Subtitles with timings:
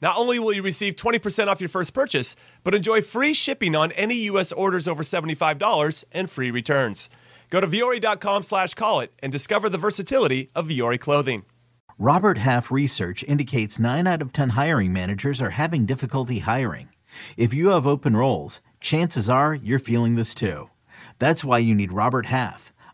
[0.00, 3.92] Not only will you receive 20% off your first purchase, but enjoy free shipping on
[3.92, 4.52] any U.S.
[4.52, 7.10] orders over $75 and free returns.
[7.50, 11.44] Go to vuori.com slash call it and discover the versatility of Vuori clothing.
[11.98, 16.88] Robert Half research indicates 9 out of 10 hiring managers are having difficulty hiring.
[17.36, 20.70] If you have open roles, chances are you're feeling this too.
[21.18, 22.69] That's why you need Robert Half.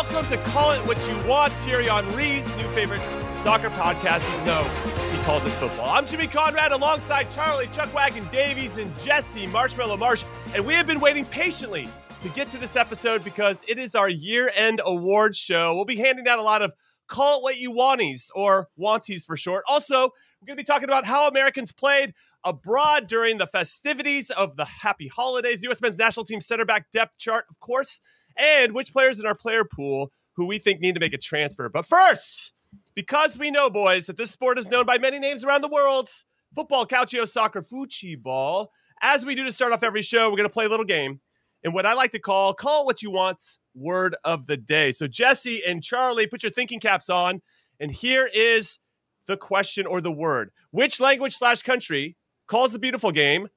[0.00, 3.00] Welcome to Call It What You Want, Thierry Henry's new favorite
[3.34, 4.62] soccer podcast, even though
[5.10, 5.90] he calls it football.
[5.90, 10.24] I'm Jimmy Conrad alongside Charlie, Chuck Wagon Davies, and Jesse Marshmallow Marsch,
[10.54, 11.88] and we have been waiting patiently
[12.20, 15.74] to get to this episode because it is our year-end award show.
[15.74, 16.70] We'll be handing out a lot of
[17.08, 19.64] Call It What You Wanties, or Wanties for short.
[19.68, 24.56] Also, we're going to be talking about how Americans played abroad during the festivities of
[24.56, 25.80] the happy holidays, U.S.
[25.80, 28.00] men's national team center back depth chart, of course,
[28.38, 31.68] and which players in our player pool who we think need to make a transfer.
[31.68, 32.52] But first,
[32.94, 36.08] because we know, boys, that this sport is known by many names around the world
[36.54, 38.72] football, calcio, soccer, fuchi ball.
[39.02, 41.20] As we do to start off every show, we're going to play a little game
[41.64, 44.92] and what I like to call call what you want's word of the day.
[44.92, 47.42] So, Jesse and Charlie, put your thinking caps on.
[47.80, 48.78] And here is
[49.26, 50.50] the question or the word.
[50.70, 52.16] Which language slash country
[52.46, 53.48] calls the beautiful game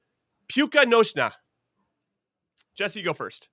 [0.48, 1.32] Puka Noshna?
[2.74, 3.48] Jesse, you go first.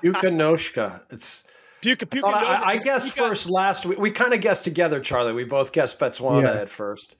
[0.00, 1.02] Puka Noshka.
[1.10, 1.46] It's
[1.82, 2.62] Puka, I, Puka thought- Noshna.
[2.66, 3.98] I, I guessed Puka- first last week.
[3.98, 5.32] We kind of guessed together, Charlie.
[5.32, 6.60] We both guessed Botswana Yeah.
[6.62, 7.16] at first.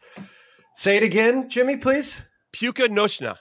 [0.72, 2.22] Say it again, Jimmy, please.
[2.52, 3.36] Puka Noshna.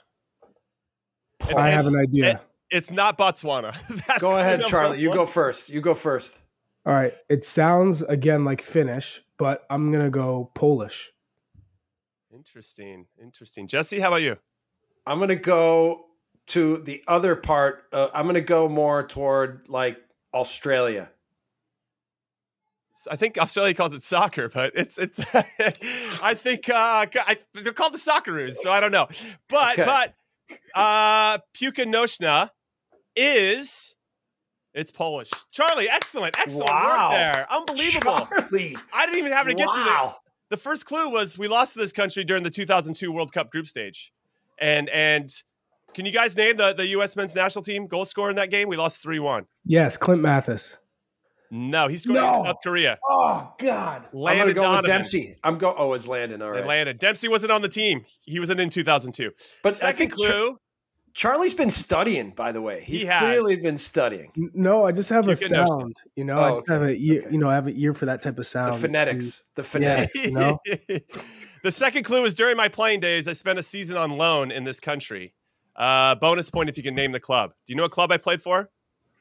[1.48, 2.40] And- I have an idea.
[2.70, 3.76] It's not Botswana.
[4.06, 4.98] That's Go ahead, Charlie.
[5.00, 5.68] You go first.
[5.70, 6.38] You go first.
[6.86, 7.14] All right.
[7.28, 11.10] It sounds again like Finnish, but I'm gonna go Polish.
[12.32, 13.06] Interesting.
[13.22, 13.66] Interesting.
[13.68, 14.36] Jesse, how about you?
[15.06, 16.06] I'm gonna go
[16.48, 17.84] to the other part.
[17.92, 19.98] Uh, I'm gonna go more toward like
[20.32, 21.10] Australia.
[23.10, 25.20] I think Australia calls it soccer, but it's it's.
[26.22, 29.08] I think uh, I, they're called the Socceroos, so I don't know.
[29.48, 29.84] But Okay.
[29.84, 30.14] but
[30.74, 32.50] uh, Puka Noshna
[33.16, 33.96] is
[34.74, 35.30] it's Polish.
[35.50, 37.10] Charlie, excellent, excellent Wow.
[37.10, 38.28] work there, unbelievable.
[38.38, 38.76] Charlie.
[38.92, 40.14] I didn't even have to get to the
[40.50, 43.66] the first clue was we lost to this country during the 2002 World Cup group
[43.66, 44.12] stage,
[44.58, 45.30] and and
[45.94, 47.16] can you guys name the the U.S.
[47.16, 48.68] men's national team goal scorer in that game?
[48.68, 49.46] We lost three one.
[49.64, 50.78] Yes, Clint Mathis.
[51.50, 52.28] No, he scored No.
[52.30, 52.98] against South Korea.
[53.08, 54.02] Oh God.
[54.06, 54.90] I'm gonna Landon go with Donovan.
[54.90, 55.36] Dempsey.
[55.44, 55.74] I'm go.
[55.76, 56.42] Oh, it's Landon.
[56.42, 56.66] All right.
[56.66, 56.96] Landon.
[56.96, 58.04] Dempsey wasn't on the team.
[58.22, 59.30] He wasn't in 2002.
[59.62, 60.58] But Second think Char- clue.
[61.12, 62.30] Charlie's been studying.
[62.30, 64.32] By the way, he's He clearly been studying.
[64.52, 65.96] No, I just have a You can know- sound.
[66.16, 67.24] You know, I Oh, just have a ear.
[67.30, 68.74] You know, I have an ear for that type of sound.
[68.82, 69.44] The phonetics.
[69.54, 69.68] The Yeah.
[69.68, 70.24] phonetics.
[70.26, 70.58] you know?
[71.62, 74.64] the second clue is during my playing days, I spent a season on loan in
[74.64, 75.34] this country.
[75.76, 77.50] Uh, bonus point if you can name the club.
[77.66, 78.70] Do you know what club I played for?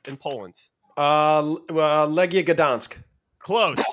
[0.07, 0.55] In Poland.
[0.97, 2.97] Uh, uh, Legia Gdansk.
[3.39, 3.83] Close.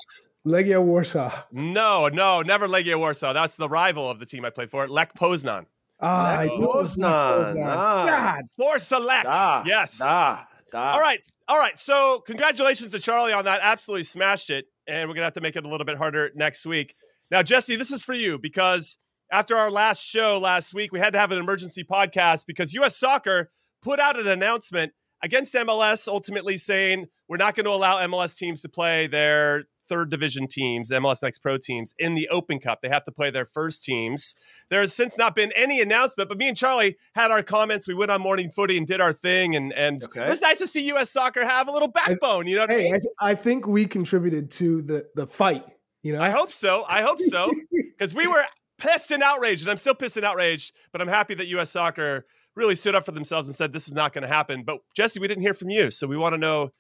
[0.47, 1.31] Legia Warsaw.
[1.53, 3.33] No, no, never Legia Warsaw.
[3.33, 4.87] That's the rival of the team I played for.
[4.89, 5.67] Lech Poznan.
[6.01, 7.55] Ah, I Lech knew it was Lech Poznan.
[7.55, 7.67] Poznan.
[7.67, 8.07] Ah.
[8.07, 8.45] God.
[8.57, 9.25] For Select.
[9.25, 9.99] Da, yes.
[9.99, 10.41] Da,
[10.73, 10.93] da.
[10.93, 11.21] All right.
[11.49, 11.79] All right.
[11.79, 13.61] So, congratulations to Charlie on that.
[13.63, 14.67] Absolutely smashed it.
[14.87, 16.95] And we're going to have to make it a little bit harder next week.
[17.31, 18.97] Now, Jesse, this is for you because
[19.33, 22.97] after our last show last week, we had to have an emergency podcast because US
[22.97, 23.51] Soccer
[23.83, 24.93] put out an announcement
[25.23, 30.09] against MLS, ultimately saying we're not going to allow MLS teams to play their third
[30.11, 32.81] division teams, MLS Next Pro teams, in the Open Cup.
[32.81, 34.35] They have to play their first teams.
[34.71, 37.89] There has since not been any announcement, but me and Charlie had our comments.
[37.89, 40.25] We went on Morning Footy and did our thing, and and Okay.
[40.25, 41.11] it was nice to see U.S.
[41.11, 42.47] Soccer have a little backbone.
[42.47, 42.95] You know what I Hey, mean?
[42.95, 45.65] I, th- I think we contributed to the the fight.
[46.03, 46.85] You know, I hope so.
[46.89, 47.53] I hope so.
[48.01, 48.43] Because we were
[48.81, 51.71] pissed and outraged, and I'm still pissed and outraged, but I'm happy that U.S.
[51.71, 54.65] Soccer really stood up for themselves and said this is not going to happen.
[54.65, 56.71] But Jesse, we didn't hear from you, so we want to know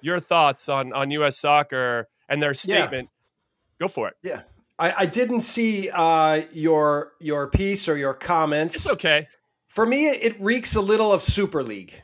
[0.00, 1.38] your thoughts on on U.S.
[1.38, 2.54] Soccer and their Yeah.
[2.86, 3.08] statement.
[3.80, 4.14] Go for it.
[4.22, 4.42] Yeah.
[4.78, 8.76] I, I didn't see uh, your your piece or your comments.
[8.76, 9.28] It's okay.
[9.68, 12.02] For me, it reeks a little of Super League.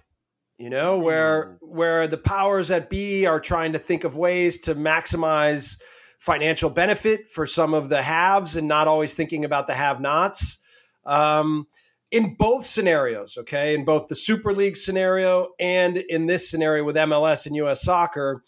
[0.59, 4.75] You know, where where the powers that be are trying to think of ways to
[4.75, 5.79] maximize
[6.27, 10.59] financial benefit for some of the haves and not always thinking about the have-nots.
[11.05, 11.69] Um,
[12.11, 16.97] in both scenarios, okay, in both the Super League scenario and in this scenario with
[16.97, 18.43] MLS and US Soccer,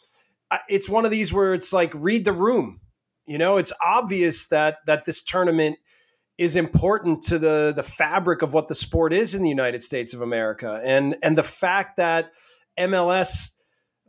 [0.68, 2.80] it's one of these where it's like read the room.
[3.26, 5.78] You know, it's obvious that that this tournament
[6.36, 10.14] is important to the the fabric of what the sport is in the United States
[10.14, 12.32] of America, and and the fact that
[12.78, 13.52] MLS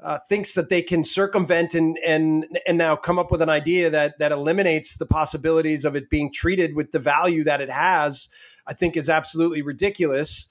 [0.01, 3.89] uh, thinks that they can circumvent and and and now come up with an idea
[3.89, 8.29] that that eliminates the possibilities of it being treated with the value that it has,
[8.65, 10.49] I think is absolutely ridiculous.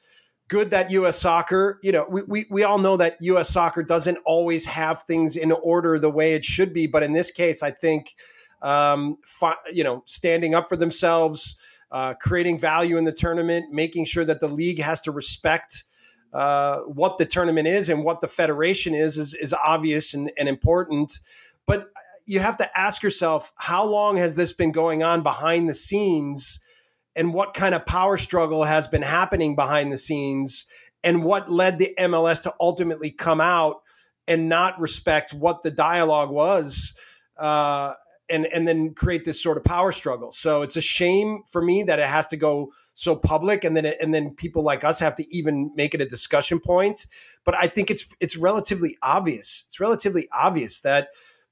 [0.48, 1.18] Good that U.S.
[1.18, 3.50] soccer, you know, we, we, we all know that U.S.
[3.50, 6.86] soccer doesn't always have things in order the way it should be.
[6.86, 8.14] But in this case, I think,
[8.62, 11.56] um, fi- you know, standing up for themselves,
[11.90, 15.84] uh, creating value in the tournament, making sure that the league has to respect
[16.32, 20.48] uh, what the tournament is and what the federation is, is, is obvious and, and
[20.48, 21.18] important.
[21.66, 21.90] But
[22.26, 26.62] you have to ask yourself, how long has this been going on behind the scenes?
[27.18, 30.66] and what kind of power struggle has been happening behind the scenes
[31.02, 33.82] and what led the MLS to ultimately come out
[34.28, 36.94] and not respect what the dialogue was
[37.36, 37.94] uh,
[38.30, 40.32] and and then create this sort of power struggle.
[40.32, 43.84] So it's a shame for me that it has to go so public and then
[43.84, 47.06] it, and then people like us have to even make it a discussion point.
[47.44, 49.64] But I think it's it's relatively obvious.
[49.66, 51.08] It's relatively obvious that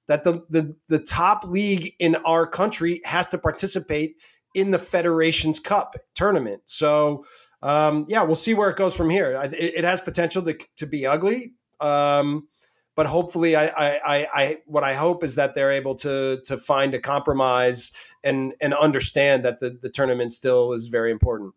[0.08, 4.16] that the the, the top league in our country has to participate
[4.56, 6.62] in the Federations Cup tournament.
[6.64, 7.26] So,
[7.62, 9.38] um, yeah, we'll see where it goes from here.
[9.44, 12.48] It, it has potential to, to be ugly, um,
[12.96, 16.94] but hopefully, I, I, I, what I hope is that they're able to to find
[16.94, 17.92] a compromise
[18.24, 21.54] and and understand that the the tournament still is very important.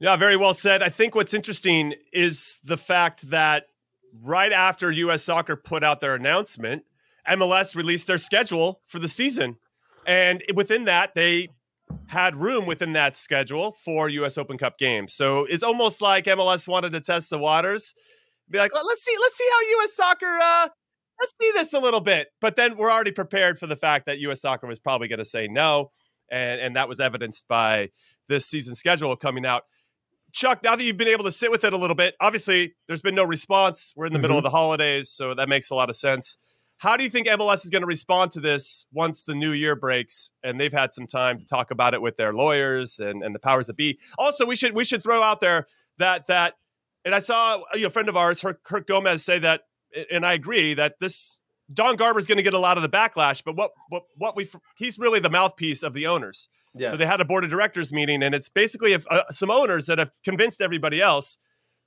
[0.00, 0.82] Yeah, very well said.
[0.82, 3.66] I think what's interesting is the fact that
[4.20, 6.82] right after US Soccer put out their announcement,
[7.28, 9.58] MLS released their schedule for the season.
[10.04, 11.50] And within that, they
[12.06, 15.12] had room within that schedule for US Open Cup games.
[15.12, 17.94] So it's almost like MLS wanted to test the waters.
[18.50, 20.68] Be like, well, let's see, let's see how US Soccer uh
[21.20, 22.28] let's see this a little bit.
[22.40, 25.24] But then we're already prepared for the fact that US Soccer was probably going to
[25.24, 25.90] say no.
[26.30, 27.90] And and that was evidenced by
[28.28, 29.64] this season schedule coming out.
[30.32, 33.02] Chuck, now that you've been able to sit with it a little bit, obviously there's
[33.02, 33.92] been no response.
[33.94, 36.38] We're in the middle of the holidays, so that makes a lot of sense.
[36.78, 39.76] How do you think MLS is going to respond to this once the new year
[39.76, 43.34] breaks and they've had some time to talk about it with their lawyers and, and
[43.34, 44.00] the powers that be?
[44.18, 45.66] Also, we should we should throw out there
[45.98, 46.54] that that
[47.04, 49.62] and I saw you know, a friend of ours, Herc Gomez, say that,
[50.10, 51.40] and I agree that this
[51.72, 53.42] Don Garber is going to get a lot of the backlash.
[53.44, 56.48] But what what what we he's really the mouthpiece of the owners.
[56.74, 56.92] Yes.
[56.92, 59.86] So they had a board of directors meeting, and it's basically if, uh, some owners
[59.86, 61.38] that have convinced everybody else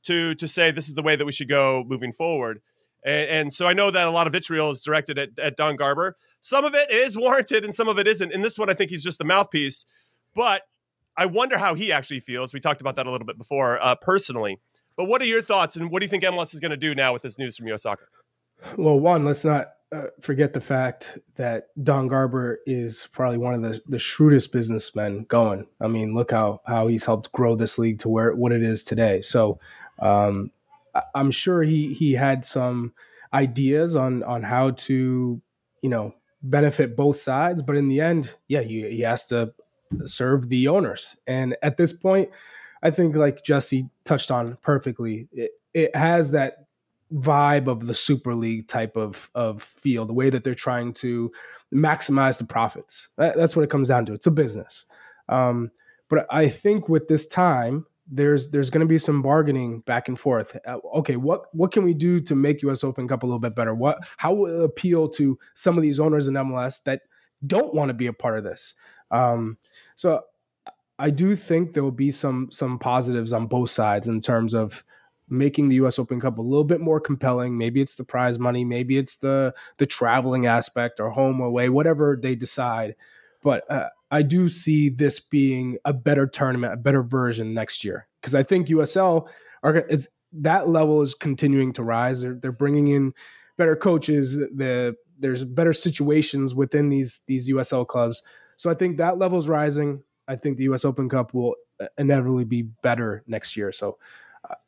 [0.03, 2.61] to to say this is the way that we should go moving forward.
[3.03, 5.75] And, and so I know that a lot of vitriol is directed at, at Don
[5.75, 6.17] Garber.
[6.41, 8.33] Some of it is warranted, and some of it isn't.
[8.33, 9.85] And this one, I think he's just the mouthpiece.
[10.33, 10.63] But
[11.17, 12.53] I wonder how he actually feels.
[12.53, 14.59] We talked about that a little bit before, uh, personally.
[14.97, 16.95] But what are your thoughts, and what do you think MLS is going to do
[16.95, 17.83] now with this news from U.S.
[17.83, 18.07] Soccer?
[18.77, 23.61] Well, one, let's not uh, forget the fact that Don Garber is probably one of
[23.61, 25.67] the, the shrewdest businessmen going.
[25.81, 28.83] I mean, look how how he's helped grow this league to where what it is
[28.83, 29.21] today.
[29.21, 29.59] So,
[29.99, 30.51] um,
[30.93, 32.93] I, I'm sure he he had some
[33.33, 35.41] ideas on on how to
[35.81, 39.53] you know benefit both sides, but in the end, yeah, he, he has to
[40.05, 41.17] serve the owners.
[41.27, 42.29] And at this point,
[42.85, 46.67] I think like Jesse touched on perfectly, it, it has that
[47.11, 51.31] vibe of the super league type of of feel the way that they're trying to
[51.73, 53.09] maximize the profits.
[53.17, 54.13] That, that's what it comes down to.
[54.13, 54.85] It's a business.
[55.29, 55.71] Um,
[56.07, 60.19] but i think with this time there's there's going to be some bargaining back and
[60.19, 60.55] forth.
[60.67, 63.55] Uh, okay what what can we do to make us open cup a little bit
[63.55, 63.73] better?
[63.73, 67.01] What how will it appeal to some of these owners in mls that
[67.47, 68.75] don't want to be a part of this?
[69.09, 69.57] Um,
[69.95, 70.21] so
[70.99, 74.83] i do think there will be some some positives on both sides in terms of
[75.29, 75.97] making the U.S.
[75.97, 77.57] Open Cup a little bit more compelling.
[77.57, 82.17] Maybe it's the prize money, maybe it's the the traveling aspect or home away, whatever
[82.21, 82.95] they decide.
[83.41, 88.07] But uh, I do see this being a better tournament, a better version next year
[88.21, 89.27] because I think USL
[89.63, 92.21] are it's that level is continuing to rise.
[92.21, 93.13] They're they're bringing in
[93.57, 94.37] better coaches.
[94.37, 98.21] The there's better situations within these these USL clubs.
[98.57, 100.03] So I think that level is rising.
[100.27, 103.71] I think the US Open Cup will uh, inevitably be better next year.
[103.71, 103.97] So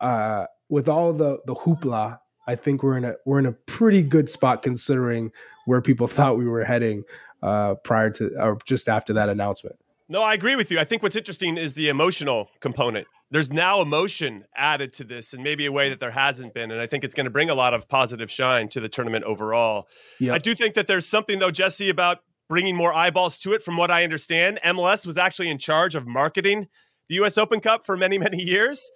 [0.02, 4.04] uh, with all the the hoopla, I think we're in a we're in a pretty
[4.04, 5.32] good spot considering
[5.66, 7.04] where people thought we were heading
[7.44, 9.78] uh, prior to or just after that announcement.
[10.10, 10.80] No, I agree with you.
[10.80, 13.08] I think what's interesting is the emotional component.
[13.30, 16.72] There's now emotion added to this and maybe a way that there hasn't been.
[16.72, 19.26] And I think it's going to bring a lot of positive shine to the tournament
[19.26, 19.90] overall.
[20.22, 20.34] Yep.
[20.34, 23.64] I do think that there's something, though, Jesse, about bringing more eyeballs to it.
[23.64, 26.68] From what I understand, MLS was actually in charge of marketing
[27.10, 28.92] the US Open Cup for many, many years.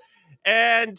[0.46, 0.98] And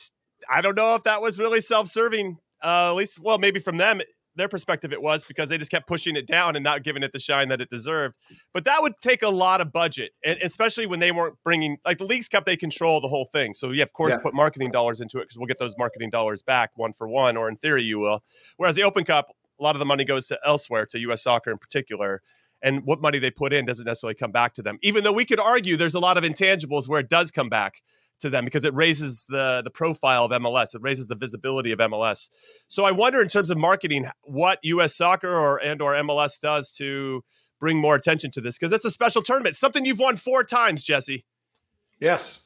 [0.51, 3.77] I don't know if that was really self serving, uh, at least, well, maybe from
[3.77, 4.01] them,
[4.35, 7.13] their perspective, it was because they just kept pushing it down and not giving it
[7.13, 8.17] the shine that it deserved.
[8.55, 11.99] But that would take a lot of budget, and especially when they weren't bringing, like
[11.99, 13.53] the Leagues Cup, they control the whole thing.
[13.53, 14.23] So, yeah, of course, yeah.
[14.23, 17.37] put marketing dollars into it because we'll get those marketing dollars back one for one,
[17.37, 18.23] or in theory, you will.
[18.57, 21.23] Whereas the Open Cup, a lot of the money goes to elsewhere, to U.S.
[21.23, 22.23] soccer in particular
[22.63, 24.79] and what money they put in doesn't necessarily come back to them.
[24.83, 27.83] Even though we could argue there's a lot of intangibles where it does come back
[28.21, 31.79] to them because it raises the the profile of MLS, it raises the visibility of
[31.81, 32.31] MLS.
[32.69, 36.73] So I wonder in terms of marketing what US soccer or and or MLS does
[36.75, 37.23] to
[37.61, 40.83] bring more attention to this because it's a special tournament, something you've won four times,
[40.83, 41.25] Jesse.
[42.01, 42.41] Yes.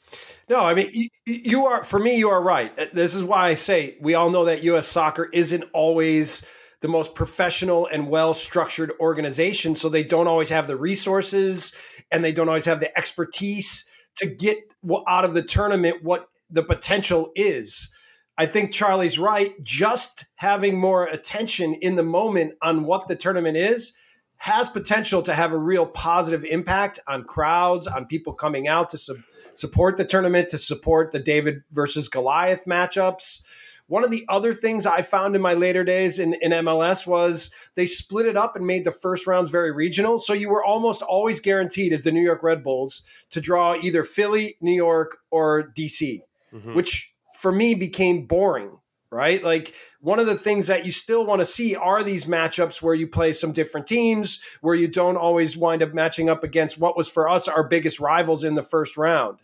[0.49, 2.75] No, I mean you are for me you are right.
[2.93, 6.45] This is why I say we all know that US soccer isn't always
[6.81, 9.75] the most professional and well structured organization.
[9.75, 11.75] So they don't always have the resources
[12.13, 14.59] and they don't always have the expertise to get
[15.07, 17.93] out of the tournament what the potential is.
[18.39, 19.53] I think Charlie's right.
[19.63, 23.95] Just having more attention in the moment on what the tournament is
[24.39, 28.99] has potential to have a real positive impact on crowds, on people coming out to
[28.99, 29.19] su-
[29.55, 33.43] support the tournament, to support the David versus Goliath matchups.
[33.89, 37.53] One of the other things I found in my later days in, in MLS was
[37.77, 40.19] they split it up and made the first rounds very regional.
[40.19, 44.03] So you were almost always guaranteed as the New York Red Bulls to draw either
[44.03, 46.21] Philly, New York, or DC,
[46.53, 46.75] mm-hmm.
[46.75, 48.79] which for me became boring
[49.11, 49.43] right?
[49.43, 52.95] Like one of the things that you still want to see are these matchups where
[52.95, 56.97] you play some different teams, where you don't always wind up matching up against what
[56.97, 59.39] was for us our biggest rivals in the first round.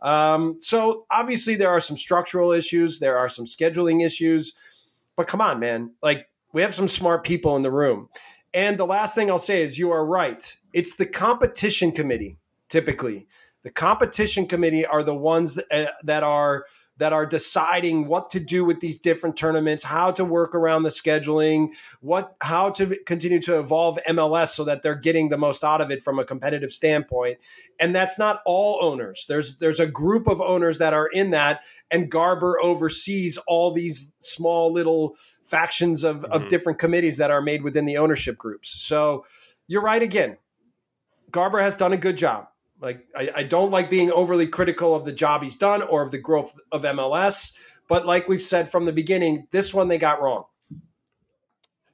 [0.00, 4.52] Um, so obviously there are some structural issues, there are some scheduling issues,
[5.16, 8.08] but come on, man, like we have some smart people in the room.
[8.52, 10.54] And the last thing I'll say is you are right.
[10.72, 12.38] It's the competition committee
[12.68, 13.26] typically.
[13.62, 16.66] The competition committee are the ones that, uh, that are
[16.98, 20.90] that are deciding what to do with these different tournaments, how to work around the
[20.90, 21.68] scheduling,
[22.00, 25.90] what how to continue to evolve MLS so that they're getting the most out of
[25.90, 27.38] it from a competitive standpoint.
[27.78, 29.26] And that's not all owners.
[29.28, 31.60] There's there's a group of owners that are in that
[31.90, 36.32] and Garber oversees all these small little factions of, mm-hmm.
[36.32, 38.70] of different committees that are made within the ownership groups.
[38.70, 39.24] So
[39.66, 40.38] you're right again.
[41.30, 42.48] Garber has done a good job.
[42.86, 46.12] Like I, I don't like being overly critical of the job he's done or of
[46.12, 47.52] the growth of MLS.
[47.88, 50.44] But like we've said from the beginning, this one they got wrong.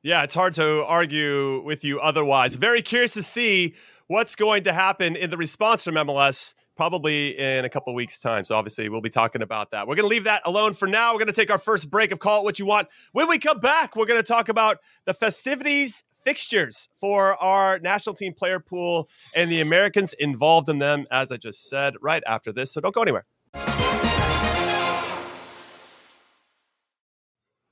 [0.03, 2.57] Yeah, it's hard to argue with you otherwise.
[2.57, 3.75] Very curious to see
[4.07, 8.45] what's going to happen in the response from MLS probably in a couple weeks' time.
[8.45, 9.87] So obviously, we'll be talking about that.
[9.87, 11.13] We're going to leave that alone for now.
[11.13, 12.89] We're going to take our first break of Call It What You Want.
[13.13, 18.15] When we come back, we're going to talk about the festivities fixtures for our national
[18.15, 22.53] team player pool and the Americans involved in them, as I just said, right after
[22.53, 22.73] this.
[22.73, 23.27] So don't go anywhere.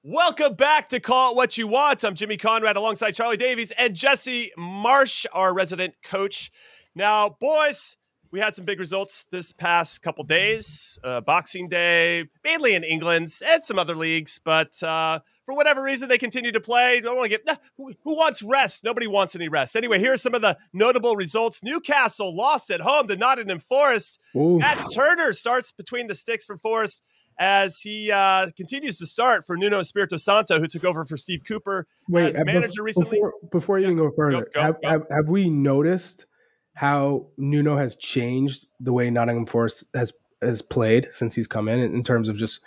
[0.03, 2.05] Welcome back to Call It What You Want.
[2.05, 6.51] I'm Jimmy Conrad alongside Charlie Davies and Jesse Marsch, our resident coach.
[6.95, 7.99] Now, boys,
[8.33, 10.99] we had some big results this past couple days.
[11.05, 15.19] Uh, Boxing Day, mainly in England and some other leagues, but uh,
[15.51, 17.01] for whatever reason, they continue to play.
[17.01, 18.85] Don't want to get nah, who, who, wants rest?
[18.85, 19.75] Nobody wants any rest.
[19.75, 21.61] Anyway, here are some of the notable results.
[21.65, 24.21] Newcastle lost at home to Nottingham Forest.
[24.37, 24.61] Oof.
[24.61, 27.03] Matt Turner starts between the sticks for Forest
[27.37, 31.41] as he uh, continues to start for Nuno Espirito Santo, who took over for Steve
[31.47, 33.19] Cooper Wait, as uh, manager recently.
[33.19, 33.93] Before, before you yeah.
[33.93, 34.89] even go further, go, go, have, go.
[34.89, 36.27] Have, have we noticed
[36.75, 41.81] how Nuno has changed the way Nottingham Forest has has played since he's come in
[41.81, 42.61] in terms of just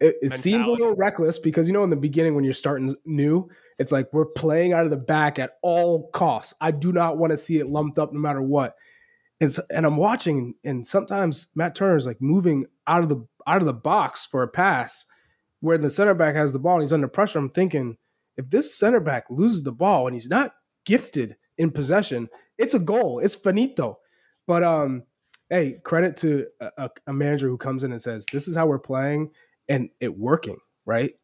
[0.00, 2.94] it, it seems a little reckless because you know in the beginning when you're starting
[3.04, 3.48] new
[3.78, 7.30] it's like we're playing out of the back at all costs i do not want
[7.30, 8.76] to see it lumped up no matter what
[9.40, 13.60] and, so, and i'm watching and sometimes matt turner's like moving out of the out
[13.60, 15.06] of the box for a pass
[15.60, 17.38] where the center back has the ball and he's under pressure.
[17.38, 17.96] I'm thinking
[18.36, 20.52] if this center back loses the ball and he's not
[20.84, 23.18] gifted in possession, it's a goal.
[23.18, 23.98] It's finito.
[24.46, 25.04] But um,
[25.50, 28.78] hey, credit to a, a manager who comes in and says, "This is how we're
[28.78, 29.30] playing,"
[29.68, 31.14] and it working, right?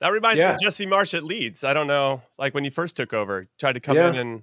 [0.00, 0.48] That reminds yeah.
[0.48, 1.64] me of Jesse Marsch at Leeds.
[1.64, 4.10] I don't know, like when you first took over, tried to come yeah.
[4.10, 4.42] in and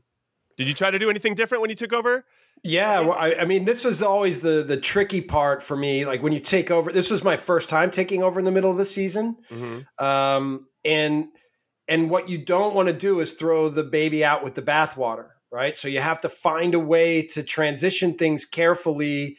[0.57, 2.25] did you try to do anything different when you took over?
[2.63, 6.05] Yeah, well, I, I, mean, this was always the the tricky part for me.
[6.05, 8.69] Like when you take over, this was my first time taking over in the middle
[8.69, 10.03] of the season, mm-hmm.
[10.03, 11.29] um, and
[11.87, 15.29] and what you don't want to do is throw the baby out with the bathwater,
[15.51, 15.75] right?
[15.75, 19.37] So you have to find a way to transition things carefully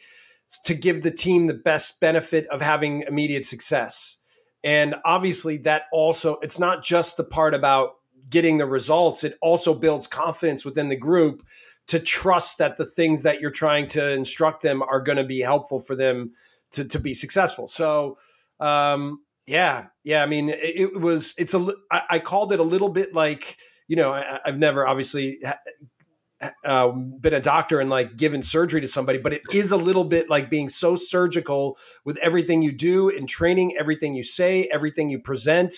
[0.65, 4.17] to give the team the best benefit of having immediate success.
[4.63, 7.95] And obviously, that also, it's not just the part about
[8.29, 11.45] getting the results, it also builds confidence within the group
[11.87, 15.41] to trust that the things that you're trying to instruct them are going to be
[15.41, 16.31] helpful for them
[16.71, 17.67] to, to be successful.
[17.67, 18.17] So,
[18.59, 20.23] um, yeah, yeah.
[20.23, 20.59] I mean, it,
[20.93, 21.33] it was.
[21.37, 21.73] It's a.
[21.91, 23.57] I, I, called it a little bit like
[23.89, 24.13] you know.
[24.13, 25.39] I, have never obviously
[26.65, 30.03] uh, been a doctor and like given surgery to somebody, but it is a little
[30.03, 35.09] bit like being so surgical with everything you do in training, everything you say, everything
[35.09, 35.75] you present.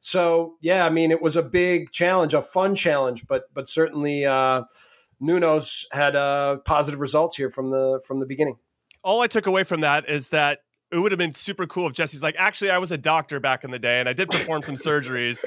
[0.00, 4.24] So yeah, I mean, it was a big challenge, a fun challenge, but but certainly
[4.24, 4.64] uh,
[5.20, 8.58] Nuno's had uh, positive results here from the from the beginning.
[9.02, 10.60] All I took away from that is that
[10.90, 13.64] it would have been super cool if Jesse's like, actually, I was a doctor back
[13.64, 15.44] in the day and I did perform some surgeries,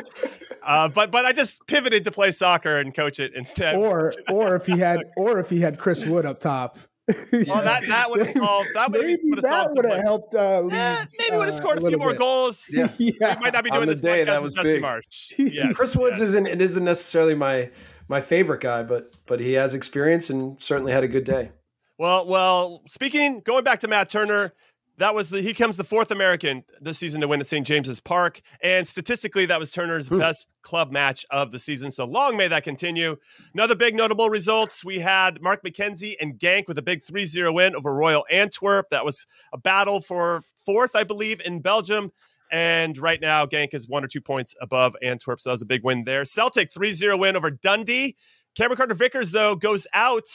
[0.63, 3.75] uh, but but I just pivoted to play soccer and coach it instead.
[3.75, 6.77] Or or if he had or if he had Chris Wood up top.
[7.31, 8.69] well, that that would have solved.
[8.75, 10.35] That would have that would have helped.
[10.35, 12.19] Uh, Leeds, eh, maybe would have scored a, a few more bit.
[12.19, 12.69] goals.
[12.73, 12.89] Yeah.
[12.97, 13.35] yeah.
[13.35, 15.33] We might not be doing this day, that was Jesse Marsch.
[15.37, 16.29] Yes, Chris Woods yes.
[16.29, 17.69] isn't it isn't necessarily my
[18.07, 21.51] my favorite guy, but but he has experience and certainly had a good day.
[21.97, 24.53] Well, well, speaking going back to Matt Turner,
[24.97, 27.65] that was the he comes the fourth American this season to win at St.
[27.65, 30.19] James's Park, and statistically, that was Turner's hmm.
[30.19, 31.91] best club match of the season.
[31.91, 33.17] So long may that continue.
[33.53, 37.75] Another big notable results: we had Mark McKenzie and Genk with a big 3-0 win
[37.75, 38.89] over Royal Antwerp.
[38.91, 42.11] That was a battle for fourth, I believe, in Belgium.
[42.51, 45.39] And right now, Genk is one or two points above Antwerp.
[45.39, 46.25] So that was a big win there.
[46.25, 48.17] Celtic 3 0 win over Dundee.
[48.55, 50.27] Cameron Carter Vickers, though, goes out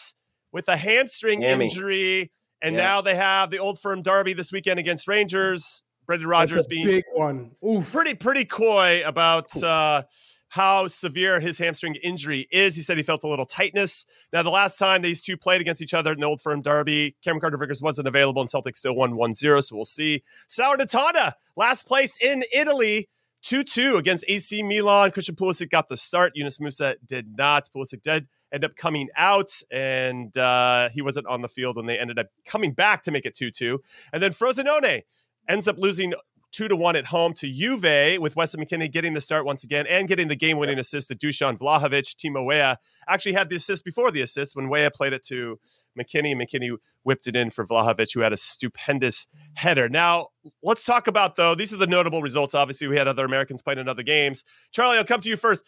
[0.51, 1.67] with a hamstring Yummy.
[1.67, 2.33] injury.
[2.63, 2.83] And yeah.
[2.83, 5.83] now they have the old firm derby this weekend against Rangers.
[6.07, 7.51] Brendan Rodgers being big one.
[7.67, 7.91] Oof.
[7.91, 10.05] Pretty, pretty coy about uh,
[10.49, 12.77] how severe his hamstring injury is.
[12.77, 14.07] He said he felt a little tightness.
[14.33, 17.17] Now, the last time these two played against each other in the old firm derby,
[17.25, 19.61] Cameron Carter Vickers wasn't available and Celtic still won 1 0.
[19.61, 20.23] So we'll see.
[20.49, 23.09] Salernitana, last place in Italy.
[23.43, 25.13] 2 2 against AC Milan.
[25.13, 26.33] Christian Pulisic got the start.
[26.35, 27.69] Yunus Musah did not.
[27.75, 31.99] Pulisic did end up coming out and uh, he wasn't on the field when they
[31.99, 33.81] ended up coming back to make it 2 2.
[34.13, 35.03] And then Frosinone
[35.49, 36.15] ends up losing
[36.57, 39.87] two to one at home to Juve, with Weston McKennie getting the start once again
[39.89, 42.17] and getting the game winning assist to Dusan Vlahovic.
[42.17, 45.59] Timo Weah actually had the assist before the assist when Weah played it to
[45.99, 46.35] McKennie.
[46.35, 49.89] McKennie whipped it in for Vlahovic, who had a stupendous header.
[49.89, 50.29] Now,
[50.63, 52.55] let's talk about, though, these are the notable results.
[52.55, 54.43] Obviously, we had other Americans playing in other games.
[54.73, 55.63] Charlie, I'll come to you first.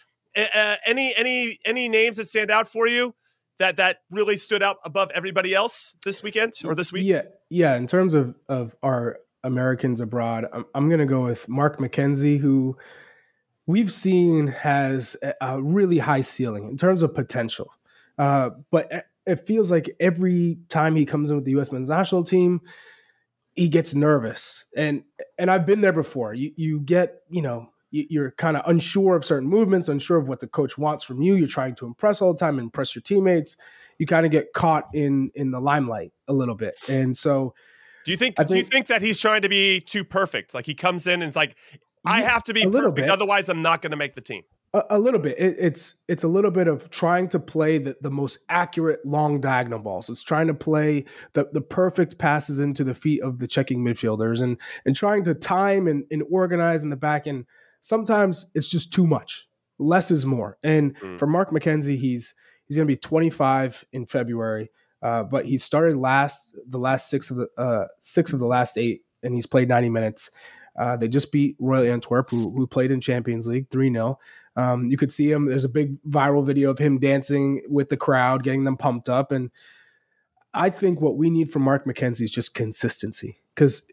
[0.86, 3.14] Any any any names that stand out for you
[3.58, 7.04] that that really stood out above everybody else this weekend or this week?
[7.04, 7.76] Yeah, yeah.
[7.76, 12.38] In terms of of our Americans abroad, I'm, I'm going to go with Mark McKenzie,
[12.38, 12.76] who
[13.66, 17.72] we've seen has a really high ceiling in terms of potential.
[18.16, 21.70] Uh, but it feels like every time he comes in with the U.S.
[21.70, 22.60] men's national team,
[23.54, 25.02] he gets nervous, and
[25.36, 26.32] and I've been there before.
[26.32, 30.40] You you get you know you're kind of unsure of certain movements, unsure of what
[30.40, 31.34] the coach wants from you.
[31.36, 33.56] You're trying to impress all the time, impress your teammates.
[33.98, 37.54] You kind of get caught in in the limelight a little bit, and so.
[38.04, 38.48] Do you think, think?
[38.48, 40.54] Do you think that he's trying to be too perfect?
[40.54, 41.56] Like he comes in and it's like,
[42.06, 43.10] "I have to be perfect, bit.
[43.10, 45.38] otherwise I'm not going to make the team." A, a little bit.
[45.38, 49.40] It, it's it's a little bit of trying to play the, the most accurate long
[49.40, 50.08] diagonal balls.
[50.08, 54.42] It's trying to play the, the perfect passes into the feet of the checking midfielders
[54.42, 57.46] and and trying to time and, and organize in the back end
[57.80, 59.48] sometimes it's just too much.
[59.78, 60.58] Less is more.
[60.62, 61.18] And mm.
[61.18, 62.34] for Mark McKenzie, he's
[62.66, 64.70] he's going to be 25 in February,
[65.02, 68.76] uh, but he started last the last six of the uh, six of the last
[68.76, 70.30] eight, and he's played 90 minutes.
[70.78, 74.18] Uh, they just beat Royal Antwerp, who, who played in Champions League 3 0.
[74.56, 75.46] Um, you could see him.
[75.46, 79.32] There's a big viral video of him dancing with the crowd, getting them pumped up.
[79.32, 79.50] And
[80.54, 83.40] I think what we need from Mark McKenzie is just consistency.
[83.54, 83.86] Because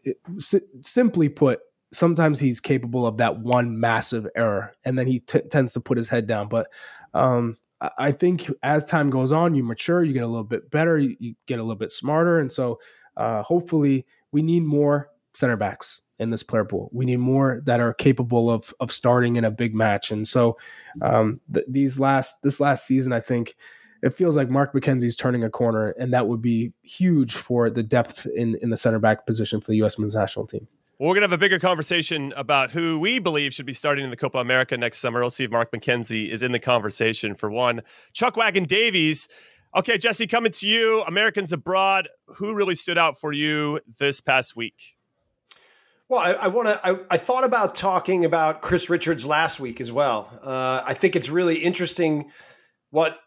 [0.82, 1.60] simply put,
[1.96, 5.96] sometimes he's capable of that one massive error and then he t- tends to put
[5.96, 6.68] his head down but
[7.14, 7.56] um,
[7.98, 11.16] i think as time goes on you mature you get a little bit better you,
[11.18, 12.78] you get a little bit smarter and so
[13.16, 16.90] uh, hopefully we need more center backs in this player pool.
[16.92, 20.10] We need more that are capable of of starting in a big match.
[20.10, 20.56] And so
[21.02, 23.56] um, th- these last this last season, I think
[24.02, 27.82] it feels like Mark McKenzie's turning a corner, and that would be huge for the
[27.82, 29.98] depth in in the center back position for the U.S.
[29.98, 30.66] men's national team.
[30.98, 34.02] Well, we're going to have a bigger conversation about who we believe should be starting
[34.02, 35.20] in the Copa America next summer.
[35.20, 37.82] We'll see if Mark McKenzie is in the conversation for one.
[38.14, 39.28] Chuck Wagon Davies.
[39.76, 41.02] Okay, Jesse, coming to you.
[41.06, 42.08] Americans abroad.
[42.36, 44.96] Who really stood out for you this past week?
[46.08, 46.80] Well, I, I want to.
[46.82, 50.30] I, I, thought about talking about Chris Richards last week as well.
[50.42, 52.30] Uh, I think it's really interesting
[52.88, 53.18] what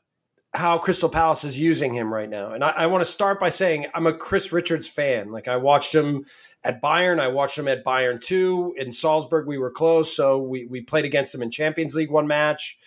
[0.54, 3.50] how Crystal Palace is using him right now, and I, I want to start by
[3.50, 5.32] saying I'm a Chris Richards fan.
[5.32, 6.26] Like I watched him
[6.64, 7.20] at Bayern.
[7.20, 8.74] I watched him at Bayern too.
[8.78, 12.28] In Salzburg, we were close, so we we played against him in Champions League one
[12.28, 12.80] match.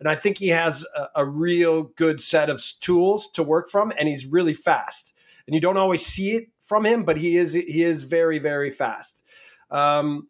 [0.00, 3.92] And I think he has a, a real good set of tools to work from,
[3.98, 5.12] and he's really fast.
[5.46, 8.70] And you don't always see it from him, but he is he is very very
[8.70, 9.24] fast.
[9.70, 10.28] Um,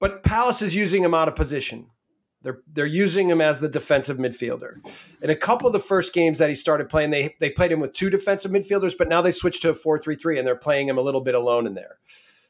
[0.00, 1.90] but Palace is using him out of position.
[2.44, 4.76] They're they're using him as the defensive midfielder.
[5.20, 7.80] In a couple of the first games that he started playing, they they played him
[7.80, 10.98] with two defensive midfielders, but now they switched to a 4-3-3 and they're playing him
[10.98, 11.96] a little bit alone in there.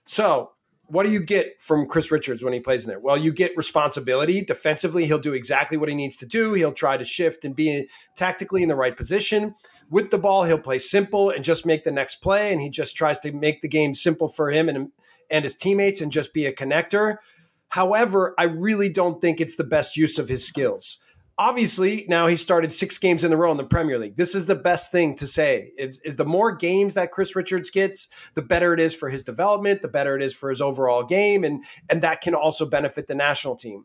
[0.04, 0.50] So
[0.86, 3.00] what do you get from Chris Richards when he plays in there?
[3.00, 4.42] Well, you get responsibility.
[4.42, 6.52] Defensively, he'll do exactly what he needs to do.
[6.52, 9.54] He'll try to shift and be tactically in the right position.
[9.88, 12.52] With the ball, he'll play simple and just make the next play.
[12.52, 14.90] And he just tries to make the game simple for him and,
[15.30, 17.16] and his teammates and just be a connector.
[17.74, 21.00] However, I really don't think it's the best use of his skills
[21.38, 24.16] obviously now he started six games in a row in the Premier League.
[24.16, 27.70] This is the best thing to say is, is the more games that Chris Richards
[27.70, 31.02] gets, the better it is for his development, the better it is for his overall
[31.02, 33.84] game, and and that can also benefit the national team.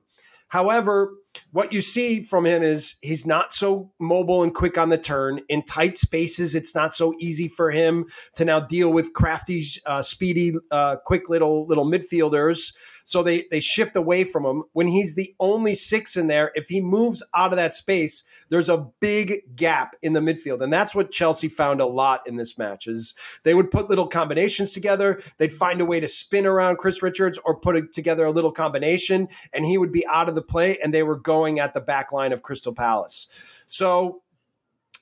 [0.49, 1.13] However,
[1.51, 5.41] what you see from him is he's not so mobile and quick on the turn.
[5.47, 10.01] In tight spaces, it's not so easy for him to now deal with crafty, uh,
[10.01, 12.73] speedy, uh, quick little little midfielders.
[13.09, 16.51] So they they shift away from him when he's the only six in there.
[16.53, 20.71] If he moves out of that space, there's a big gap in the midfield, and
[20.71, 22.85] that's what Chelsea found a lot in this match.
[22.85, 25.23] Is they would put little combinations together.
[25.39, 28.51] They'd find a way to spin around Chris Richards or put it together a little
[28.51, 31.81] combination, and he would be out of the play, and they were going at the
[31.81, 33.27] back line of Crystal Palace.
[33.65, 34.21] So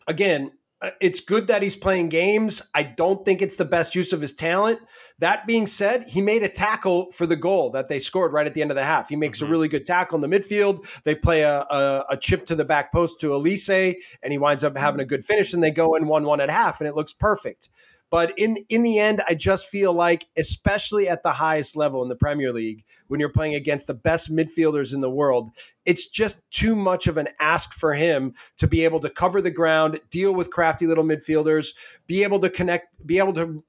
[0.07, 2.61] again, uh, it's good that he's playing games.
[2.73, 4.79] I don't think it's the best use of his talent.
[5.19, 8.53] That being said, he made a tackle for the goal that they scored right at
[8.53, 9.09] the end of the half.
[9.09, 9.47] He makes mm-hmm.
[9.47, 10.87] a really good tackle in the midfield.
[11.03, 14.63] They play a, a, a, chip to the back post to Olise, and he winds
[14.63, 15.53] up having a good finish.
[15.53, 17.69] And they go in one one at half, and it looks perfect.
[18.09, 22.09] But in in the end, I just feel like, especially at the highest level in
[22.09, 25.49] the Premier League, when you're playing against the best midfielders in the world,
[25.85, 29.51] it's just too much of an ask for him to be able to cover the
[29.51, 31.73] ground, deal with crafty little midfielders,
[32.05, 33.63] be able to connect, be able to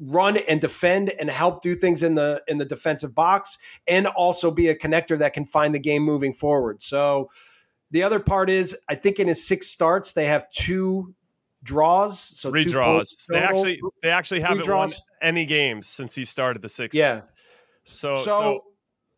[0.00, 4.50] run and defend and help do things in the in the defensive box and also
[4.50, 6.82] be a connector that can find the game moving forward.
[6.82, 7.30] So
[7.90, 11.14] the other part is I think in his six starts they have two
[11.62, 12.20] draws.
[12.20, 13.26] So three draws.
[13.28, 16.96] They actually they actually haven't won any games since he started the six.
[16.96, 17.22] Yeah.
[17.84, 18.64] So so, so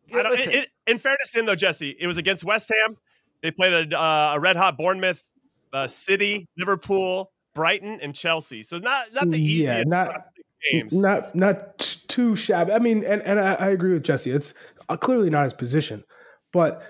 [0.07, 2.97] yeah, it, it, in fairness to him though, Jesse, it was against West Ham.
[3.41, 5.27] They played a, uh, a red hot Bournemouth,
[5.73, 8.63] uh, City, Liverpool, Brighton, and Chelsea.
[8.63, 9.77] So it's not not the easiest.
[9.79, 10.25] Yeah, not
[10.71, 10.93] games.
[10.93, 11.77] Not not
[12.07, 12.71] too shabby.
[12.71, 14.31] I mean, and and I, I agree with Jesse.
[14.31, 14.53] It's
[14.89, 16.03] uh, clearly not his position,
[16.51, 16.83] but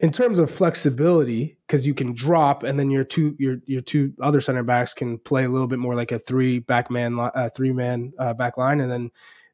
[0.00, 4.12] in terms of flexibility, because you can drop, and then your two your your two
[4.22, 7.48] other center backs can play a little bit more like a three back man, uh,
[7.54, 9.10] three man uh, back line, and then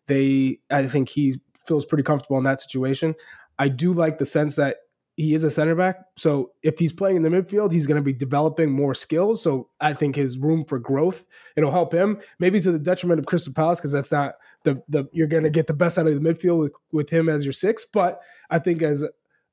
[0.07, 0.59] they.
[0.71, 3.15] I think he feels pretty comfortable in that situation.
[3.59, 4.79] I do like the sense that
[5.17, 6.07] he is a center back.
[6.17, 9.43] So if he's playing in the midfield, he's going to be developing more skills.
[9.43, 11.25] So I think his room for growth,
[11.57, 15.09] it'll help him maybe to the detriment of Crystal Palace because that's not the the
[15.13, 17.53] you're going to get the best out of the midfield with, with him as your
[17.53, 17.85] six.
[17.85, 19.05] But I think as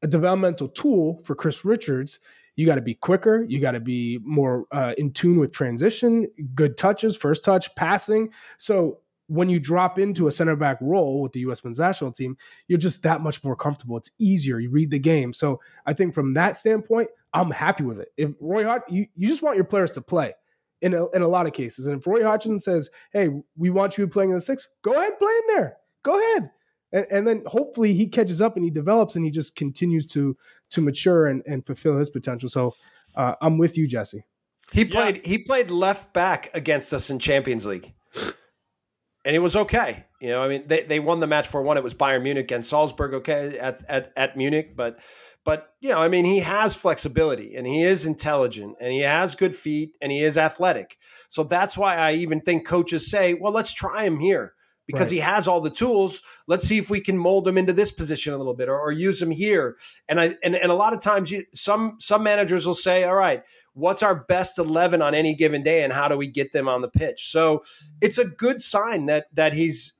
[0.01, 2.19] a developmental tool for Chris Richards,
[2.55, 3.45] you got to be quicker.
[3.47, 8.29] You got to be more uh, in tune with transition, good touches, first touch, passing.
[8.57, 8.99] So
[9.31, 11.63] when you drop into a center back role with the U.S.
[11.63, 12.35] men's national team,
[12.67, 13.95] you're just that much more comfortable.
[13.95, 14.59] It's easier.
[14.59, 15.31] You read the game.
[15.31, 18.09] So I think from that standpoint, I'm happy with it.
[18.17, 20.33] If Roy Hod, you, you just want your players to play
[20.81, 21.87] in a, in a lot of cases.
[21.87, 25.17] And if Roy Hodgson says, "Hey, we want you playing in the six, go ahead,
[25.17, 25.77] play him there.
[26.03, 26.51] Go ahead."
[26.91, 30.35] and, and, then hopefully he catches up and he develops and he just continues to
[30.71, 32.49] to mature and, and fulfill his potential.
[32.49, 32.75] So
[33.15, 34.25] uh, I'm with you, Jesse.
[34.73, 35.21] He played yeah.
[35.23, 37.93] he played left back against us in Champions League.
[39.23, 40.05] And it was okay.
[40.19, 41.77] You know, I mean, they, they won the match for one.
[41.77, 44.75] It was Bayern Munich and Salzburg, okay, at, at, at Munich.
[44.75, 44.99] But,
[45.43, 49.35] but, you know, I mean, he has flexibility and he is intelligent and he has
[49.35, 50.97] good feet and he is athletic.
[51.29, 54.53] So that's why I even think coaches say, well, let's try him here
[54.87, 55.15] because right.
[55.15, 56.23] he has all the tools.
[56.47, 58.91] Let's see if we can mold him into this position a little bit or, or
[58.91, 59.77] use him here.
[60.09, 63.15] And I and, and a lot of times you, some some managers will say, all
[63.15, 66.67] right, what's our best 11 on any given day and how do we get them
[66.67, 67.29] on the pitch?
[67.29, 67.63] So
[68.01, 69.97] it's a good sign that that he's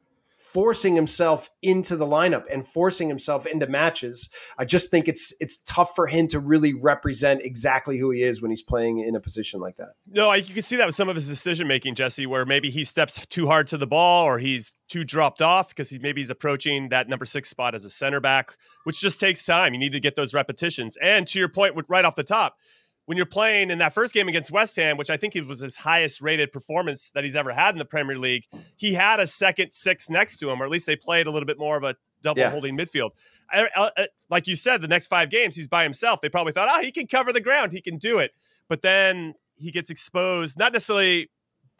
[0.51, 4.29] forcing himself into the lineup and forcing himself into matches.
[4.57, 8.41] I just think it's it's tough for him to really represent exactly who he is
[8.41, 9.93] when he's playing in a position like that.
[10.07, 12.69] No, I, you can see that with some of his decision making, Jesse, where maybe
[12.69, 16.19] he steps too hard to the ball or he's too dropped off because he maybe
[16.19, 19.73] he's approaching that number six spot as a center back, which just takes time.
[19.73, 20.97] You need to get those repetitions.
[21.01, 22.57] And to your point, with right off the top,
[23.05, 25.61] when you're playing in that first game against West Ham, which I think it was
[25.61, 29.27] his highest rated performance that he's ever had in the Premier League, he had a
[29.27, 31.83] second six next to him, or at least they played a little bit more of
[31.83, 32.51] a double yeah.
[32.51, 33.11] holding midfield.
[33.51, 36.21] I, I, like you said, the next five games he's by himself.
[36.21, 38.31] They probably thought, oh, he can cover the ground, he can do it.
[38.69, 41.29] But then he gets exposed, not necessarily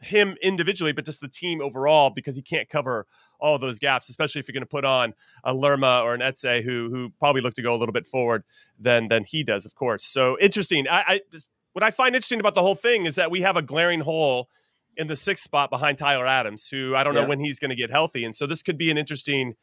[0.00, 3.06] him individually, but just the team overall because he can't cover
[3.42, 5.12] all those gaps, especially if you're going to put on
[5.44, 8.44] a Lerma or an Eze who who probably look to go a little bit forward
[8.78, 10.04] than than he does, of course.
[10.04, 10.88] So interesting.
[10.88, 13.56] I, I just, what I find interesting about the whole thing is that we have
[13.56, 14.48] a glaring hole
[14.96, 17.22] in the sixth spot behind Tyler Adams, who I don't yeah.
[17.22, 19.54] know when he's going to get healthy, and so this could be an interesting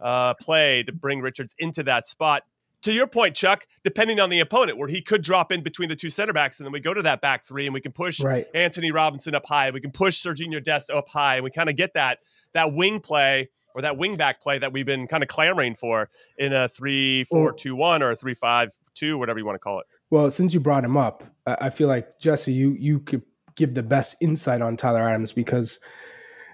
[0.00, 2.42] uh, play to bring Richards into that spot.
[2.82, 5.96] To your point, Chuck, depending on the opponent, where he could drop in between the
[5.96, 8.20] two center backs, and then we go to that back three, and we can push
[8.20, 8.46] right.
[8.54, 11.74] Antonee Robinson up high, we can push Sergiño Dest up high, and we kind of
[11.74, 12.18] get that
[12.54, 16.08] that wing play or that wing back play that we've been kind of clamoring for
[16.38, 19.60] in a three four two one or a three five two, whatever you want to
[19.60, 19.86] call it.
[20.10, 23.22] Well, since you brought him up, I feel like Jesse, you you could
[23.54, 25.78] give the best insight on Tyler Adams because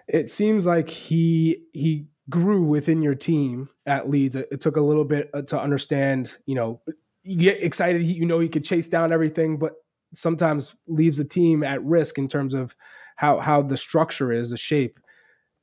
[0.09, 4.37] it seems like he he grew within your team at Leeds.
[4.37, 6.37] It, took a little bit uh, to understand.
[6.47, 6.81] You know,
[7.23, 8.03] you get excited.
[8.03, 9.75] You know, he could chase down everything, but
[10.15, 12.75] sometimes leaves a team at risk in terms of
[13.17, 14.99] how how the structure is, the shape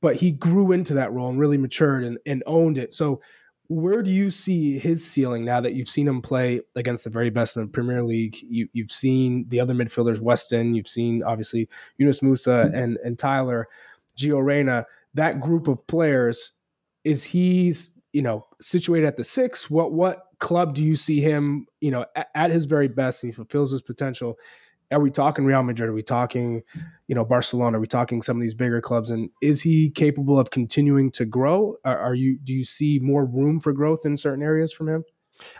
[0.00, 2.94] but he grew into that role and really matured and, and owned it.
[2.94, 3.20] So
[3.70, 7.30] where do you see his ceiling now that you've seen him play against the very
[7.30, 8.36] best in the Premier League?
[8.42, 12.74] You, have seen the other midfielders, Weston, you've seen obviously Yunus Musah hmm.
[12.74, 13.68] and, and Tyler,
[14.16, 16.52] Gio Reyna, that group of players,
[17.04, 19.70] is he's, you know, situated at the six?
[19.70, 23.32] What, what club do you see him, you know, at, at his very best and
[23.32, 24.36] he fulfills his potential?
[24.90, 25.88] Are we talking Real Madrid?
[25.88, 26.62] Are we talking,
[27.06, 27.78] you know, Barcelona?
[27.78, 29.10] Are we talking some of these bigger clubs?
[29.10, 31.76] And is he capable of continuing to grow?
[31.84, 32.38] Are, are you?
[32.42, 35.04] Do you see more room for growth in certain areas from him?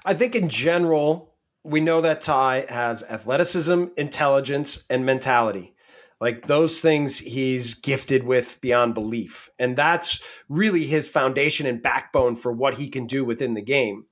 [0.05, 5.75] I think in general, we know that Ty has athleticism, intelligence, and mentality.
[6.21, 9.49] Like those things he's gifted with beyond belief.
[9.59, 14.05] And that's really his foundation and backbone for what he can do within the game.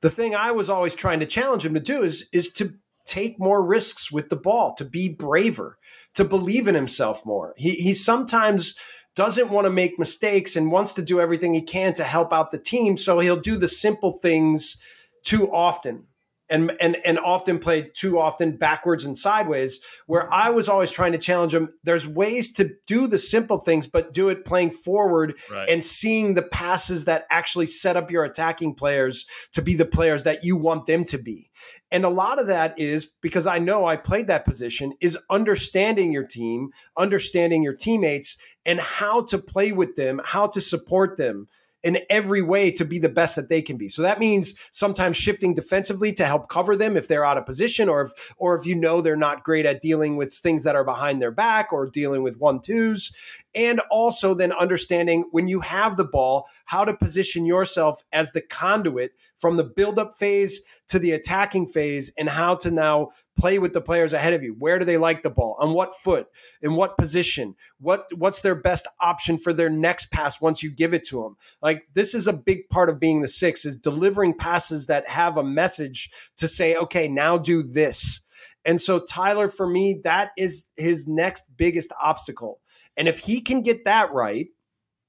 [0.00, 2.74] The thing I was always trying to challenge him to do is is to
[3.08, 5.78] take more risks with the ball, to be braver,
[6.14, 7.54] to believe in himself more.
[7.56, 8.76] He he sometimes
[9.16, 12.52] doesn't want to make mistakes and wants to do everything he can to help out
[12.52, 14.80] the team, so he'll do the simple things
[15.24, 16.06] too often
[16.50, 21.12] and and and often played too often backwards and sideways where i was always trying
[21.12, 25.34] to challenge him there's ways to do the simple things but do it playing forward
[25.50, 25.68] right.
[25.68, 30.24] and seeing the passes that actually set up your attacking players to be the players
[30.24, 31.50] that you want them to be
[31.90, 36.12] and a lot of that is because i know i played that position is understanding
[36.12, 41.48] your team understanding your teammates and how to play with them how to support them
[41.82, 43.88] in every way to be the best that they can be.
[43.88, 47.88] So that means sometimes shifting defensively to help cover them if they're out of position
[47.88, 50.84] or if or if you know they're not great at dealing with things that are
[50.84, 53.12] behind their back or dealing with one twos
[53.58, 58.40] and also then understanding when you have the ball how to position yourself as the
[58.40, 63.72] conduit from the build-up phase to the attacking phase and how to now play with
[63.72, 64.54] the players ahead of you.
[64.60, 65.56] Where do they like the ball?
[65.58, 66.28] On what foot?
[66.62, 67.56] In what position?
[67.80, 71.36] What what's their best option for their next pass once you give it to them?
[71.60, 75.36] Like this is a big part of being the six is delivering passes that have
[75.36, 78.20] a message to say, okay, now do this.
[78.64, 82.60] And so Tyler, for me, that is his next biggest obstacle.
[82.98, 84.48] And if he can get that right,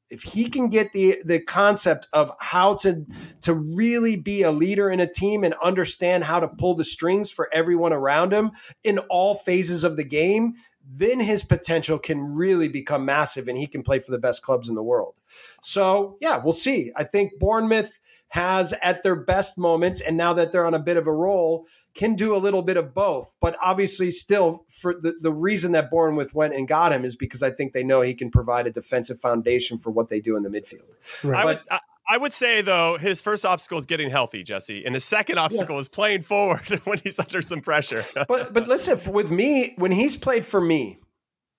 [0.10, 3.06] if he can get the the concept of how to
[3.42, 7.32] to really be a leader in a team and understand how to pull the strings
[7.32, 8.52] for everyone around him
[8.84, 10.56] in all phases of the game
[10.92, 14.70] then his potential can really become massive and he can play for the best clubs
[14.70, 15.14] in the world.
[15.62, 16.92] So yeah we'll see.
[16.96, 18.00] I think bournemouth
[18.30, 21.68] has at their best moments and now that they're on a bit of a roll
[22.00, 25.92] can do a little bit of both but obviously still for the, the reason that
[25.92, 28.72] Bournemouth went and got him is because I think they know he can provide a
[28.72, 30.86] defensive foundation for what they do in the midfield.
[31.24, 31.42] Right.
[31.42, 34.96] I would I, I would say though his first obstacle is getting healthy, Jesse, and
[34.96, 35.82] his second obstacle yeah.
[35.82, 38.06] is playing forward when he's under some pressure.
[38.28, 41.00] but but listen, with me, when he's played for me,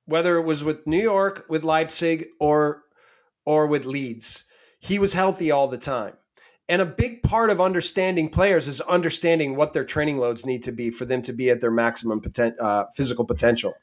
[0.06, 2.82] whether it was with New York, with Leipzig, or
[3.44, 4.44] or with Leeds.
[4.78, 6.14] He was healthy all the time.
[6.70, 10.72] And a big part of understanding players is understanding what their training loads need to
[10.72, 13.74] be for them to be at their maximum poten- uh, physical potential.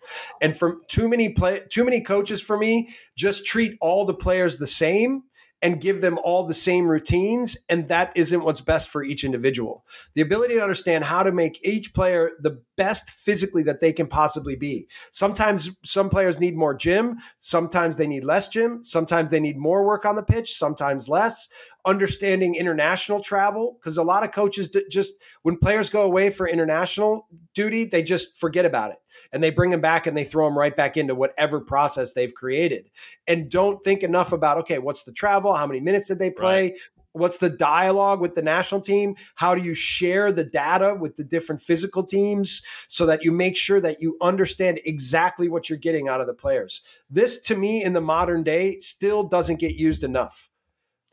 [0.42, 4.56] And for too many play, too many coaches for me just treat all the players
[4.56, 5.24] the same
[5.62, 7.58] and give them all the same routines.
[7.68, 9.86] And that isn't what's best for each individual.
[10.14, 14.08] The ability to understand how to make each player the best physically that they can
[14.08, 14.88] possibly be.
[15.12, 19.86] Sometimes some players need more gym, sometimes they need less gym, sometimes they need more
[19.86, 21.48] work on the pitch, sometimes less.
[21.86, 27.28] Understanding international travel, because a lot of coaches just, when players go away for international
[27.56, 28.98] duty, they just forget about it
[29.32, 32.34] and they bring them back and they throw them right back into whatever process they've
[32.34, 32.90] created.
[33.28, 35.54] And don't think enough about okay what's the travel?
[35.54, 36.64] How many minutes did they play?
[36.64, 36.78] Right.
[37.14, 39.16] what's the dialogue with the national team?
[39.36, 43.58] How do you share the data with the different physical teams so that you make
[43.58, 46.84] sure that you understand exactly what you're getting out of the players?
[47.10, 50.50] This to me in the modern day still doesn't get used enough.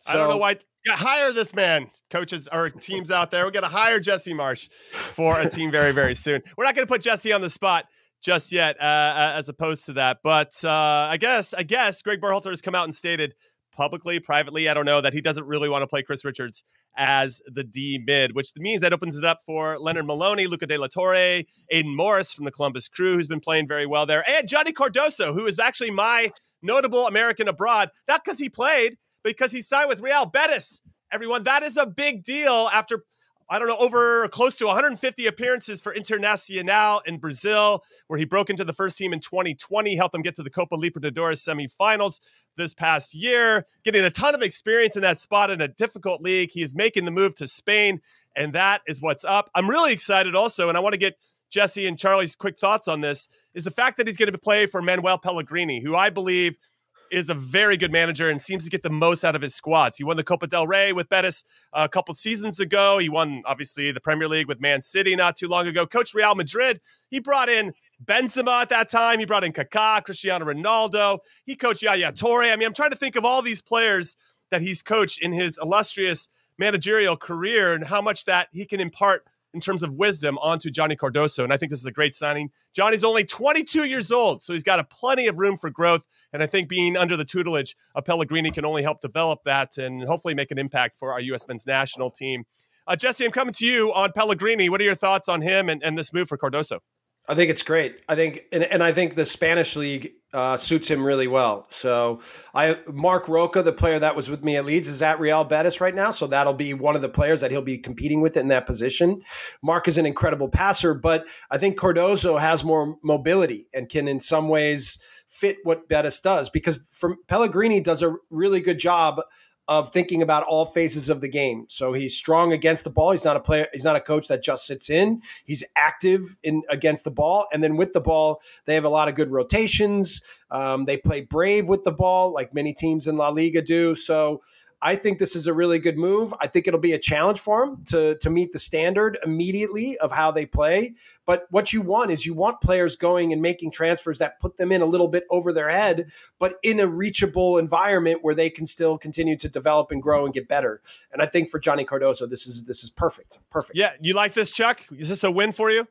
[0.00, 0.57] So, I don't know why
[0.92, 3.44] hire this man, coaches or teams out there.
[3.44, 6.42] We're going to hire Jesse Marsch for a team very, very soon.
[6.57, 7.87] We're not going to put Jesse on the spot
[8.24, 10.18] just yet, uh, as opposed to that.
[10.24, 13.34] But uh, I guess, I guess Gregg Berhalter has come out and stated
[13.76, 16.64] publicly, privately, I don't know, that he doesn't really want to play Chris Richards
[16.96, 20.78] as the D mid, which means that opens it up for Lennard Maloney, Luca de
[20.78, 24.48] la Torre, Aidan Morris from the Columbus Crew, who's been playing very well there, and
[24.48, 26.30] Johnny Cardoso, who is actually my
[26.62, 30.82] notable American abroad, not because he played, because he signed with Real Betis.
[31.12, 33.04] Everyone, that is a big deal after
[33.48, 38.50] I don't know, over close to 150 appearances for Internacional in Brazil, where he broke
[38.50, 42.20] into the first team in 2020, helped them get to the Copa Libertadores semifinals
[42.57, 46.50] this past year, getting a ton of experience in that spot in a difficult league.
[46.52, 48.00] He is making the move to Spain,
[48.35, 49.50] and that is what's up.
[49.54, 51.18] I'm really excited also, and I want to get
[51.50, 54.66] Jesse and Charlie's quick thoughts on this, is the fact that he's going to play
[54.66, 56.57] for Manuel Pellegrini, who I believe–
[57.14, 59.96] is a very good manager and seems to get the most out of his squads.
[59.96, 62.98] He won the Copa del Rey with Betis a couple seasons ago.
[62.98, 65.87] He won, obviously, the Premier League with Man City not too long ago.
[65.87, 66.81] Coach Real Madrid.
[67.09, 67.72] He brought in
[68.05, 69.20] Benzema at that time.
[69.20, 71.20] He brought in Kaká, Cristiano Ronaldo.
[71.44, 72.53] He coached Yaya Touré.
[72.53, 74.16] I mean, I'm trying to think of all these players
[74.50, 79.24] that he's coached in his illustrious managerial career and how much that he can impart
[79.55, 81.45] in terms of wisdom onto Johnny Cardoso.
[81.45, 82.51] And I think this is a great signing.
[82.75, 86.05] Johnny's only 22 years old, so he's got a plenty of room for growth.
[86.33, 90.03] And I think being under the tutelage of Pellegrini can only help develop that and
[90.03, 91.47] hopefully make an impact for our U.S.
[91.47, 92.45] men's national team.
[92.87, 94.69] Uh, Jesse, I'm coming to you on Pellegrini.
[94.69, 96.81] What are your thoughts on him and, and this move for Cardoso?
[97.26, 98.00] I think it's great.
[98.08, 101.66] I think, and, and I think the Spanish league uh, suits him really well.
[101.70, 102.20] So
[102.52, 105.80] I Marc Roca, the player that was with me at Leeds, is at Real Betis
[105.80, 106.10] right now.
[106.10, 109.22] So that'll be one of the players that he'll be competing with in that position.
[109.62, 114.18] Marc is an incredible passer, but I think Cardoso has more mobility and can in
[114.18, 119.20] some ways fit what Betis does because from Pellegrini does a really good job
[119.66, 121.64] of thinking about all phases of the game.
[121.68, 123.12] So he's strong against the ball.
[123.12, 123.66] He's not a player.
[123.72, 125.22] He's not a coach that just sits in.
[125.44, 129.09] He's active in against the ball, and then with the ball, they have a lot
[129.09, 130.22] of good rotations.
[130.50, 133.94] Um, they play brave with the ball, like many teams in La Liga do.
[133.94, 134.42] So
[134.85, 136.35] I think this is a really good move.
[136.40, 140.12] I think it'll be a challenge for him to to meet the standard immediately of
[140.12, 140.94] how they play.
[141.25, 144.70] But what you want is you want players going and making transfers that put them
[144.70, 148.66] in a little bit over their head, but in a reachable environment where they can
[148.66, 150.83] still continue to develop and grow and get better.
[151.11, 153.38] And I think for Johnny Cardoso, this is this is perfect.
[153.51, 153.79] Perfect.
[153.79, 154.87] Yeah, you like this, Chuck?
[154.94, 155.88] Is this a win for you?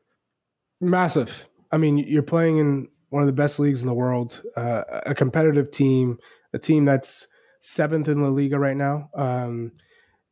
[0.79, 1.49] Massive.
[1.71, 5.15] I mean, you're playing in one of the best leagues in the world, uh, a
[5.15, 6.19] competitive team,
[6.53, 7.27] a team that's
[7.63, 9.09] seventh in La Liga right now.
[9.15, 9.71] Um,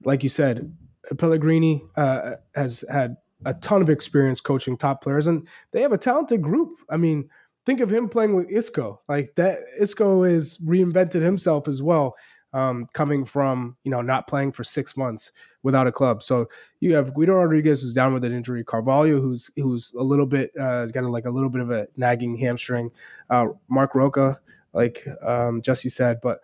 [0.03, 0.75] like you said,
[1.17, 3.15] Pellegrini uh, has had
[3.45, 6.79] a ton of experience coaching top players, and they have a talented group.
[6.89, 7.29] I mean,
[7.65, 9.01] think of him playing with Isco.
[9.07, 12.15] Like that, Isco has reinvented himself as well,
[12.51, 15.31] um, coming from you know not playing for six months
[15.63, 16.21] without a club.
[16.21, 16.47] So
[16.81, 20.51] you have Guido Rodriguez who's down with an injury, Carvalho who's who's a little bit
[20.59, 22.91] uh, has got a, like a little bit of a nagging hamstring,
[23.29, 24.41] uh, Marc Roca,
[24.73, 26.41] like um, Jesse said, but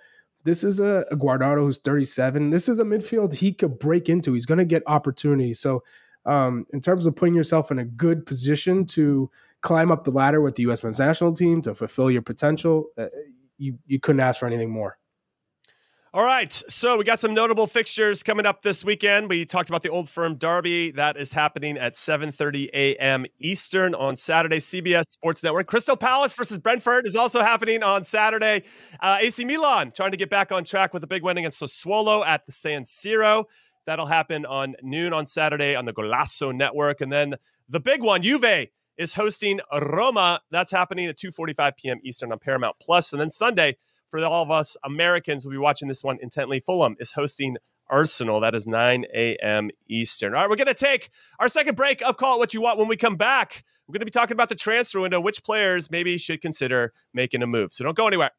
[0.48, 2.52] this is a, a Guardado who's 37.
[2.52, 4.32] This is a midfield he could break into.
[4.32, 5.60] He's going to get opportunities.
[5.60, 5.84] So,
[6.26, 9.30] um, in terms of putting yourself in a good position to
[9.62, 10.84] climb up the ladder with the U.S.
[10.84, 13.08] men's national team to fulfill your potential, uh,
[13.58, 14.98] you you couldn't ask for anything more.
[16.18, 19.30] All right, so we got some notable fixtures coming up this weekend.
[19.30, 23.28] We talked about the Old Firm Derby that is happening at 7:30 a.m.
[23.38, 24.58] Eastern on Saturday.
[24.58, 25.68] CBS Sports Network.
[25.68, 28.64] Crystal Palace versus Brentford is also happening on Saturday.
[29.00, 32.26] Uh, AC Milan trying to get back on track with a big win against Sassuolo
[32.26, 33.46] at the San Siro.
[33.86, 37.36] That'll happen on noon on Saturday on the Golazo Network, and then
[37.70, 40.42] the big one, Juve is hosting Roma.
[40.50, 42.00] That's happening at 2:45 p.m.
[42.04, 43.78] Eastern on Paramount Plus, and then Sunday
[44.10, 46.62] for all of us Americans, we'll be watching this one intently.
[46.66, 47.58] Fulham is hosting
[47.90, 48.40] Arsenal.
[48.40, 49.70] That is 9 a.m.
[49.90, 50.34] Eastern.
[50.34, 52.80] All right, we're going to take our second break of Call It What You Want.
[52.80, 55.90] When we come back, we're going to be talking about the transfer window, which players
[55.90, 57.74] maybe should consider making a move.
[57.74, 58.32] So don't go anywhere.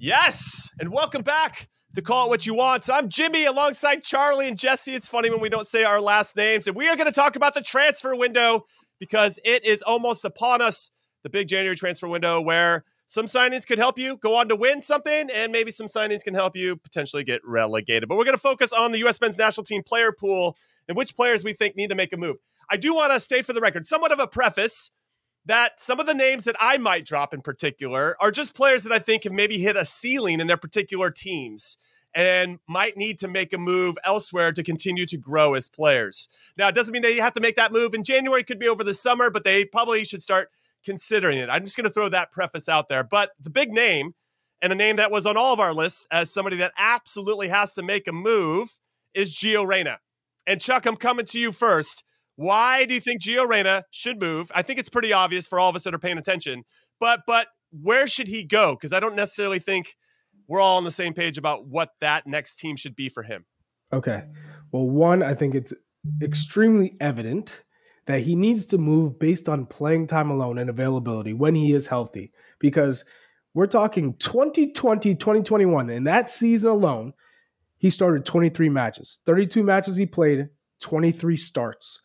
[0.00, 2.88] Yes, and welcome back to Call It What You Want.
[2.88, 4.94] I'm Jimmy alongside Charlie and Jesse.
[4.94, 6.68] It's funny when we don't say our last names.
[6.68, 8.66] And we are going to talk about the transfer window
[9.00, 10.90] because it is almost upon us.
[11.22, 14.82] The big January transfer window where some signings could help you go on to win
[14.82, 18.08] something, and maybe some signings can help you potentially get relegated.
[18.08, 19.20] But we're going to focus on the U.S.
[19.20, 20.56] men's national team player pool
[20.88, 22.36] and which players we think need to make a move.
[22.70, 24.90] I do want to state for the record, somewhat of a preface
[25.46, 28.92] that some of the names that I might drop in particular are just players that
[28.92, 31.78] I think have maybe hit a ceiling in their particular teams
[32.14, 36.28] and might need to make a move elsewhere to continue to grow as players.
[36.56, 38.68] Now, it doesn't mean they have to make that move in January, it could be
[38.68, 40.50] over the summer, but they probably should start
[40.88, 41.50] considering it.
[41.50, 43.04] I'm just going to throw that preface out there.
[43.04, 44.12] But the big name,
[44.62, 47.74] and a name that was on all of our lists as somebody that absolutely has
[47.74, 48.70] to make a move,
[49.12, 49.98] is Gio Reyna.
[50.46, 52.02] And Chuck, I'm coming to you first.
[52.36, 54.50] Why do you think Gio Reyna should move?
[54.54, 56.62] I think it's pretty obvious for all of us that are paying attention.
[56.98, 58.74] But but where should he go?
[58.74, 59.94] Because I don't necessarily think
[60.48, 63.44] we're all on the same page about what that next team should be for him.
[63.92, 64.24] Okay.
[64.72, 65.74] Well, one, I think it's
[66.22, 67.62] extremely evident
[68.08, 71.86] that he needs to move based on playing time alone and availability when he is
[71.86, 72.32] healthy.
[72.58, 73.04] Because
[73.52, 75.90] we're talking 2020, 2021.
[75.90, 77.12] In that season alone,
[77.76, 80.48] he started 23 matches, 32 matches he played,
[80.80, 82.00] 23 starts,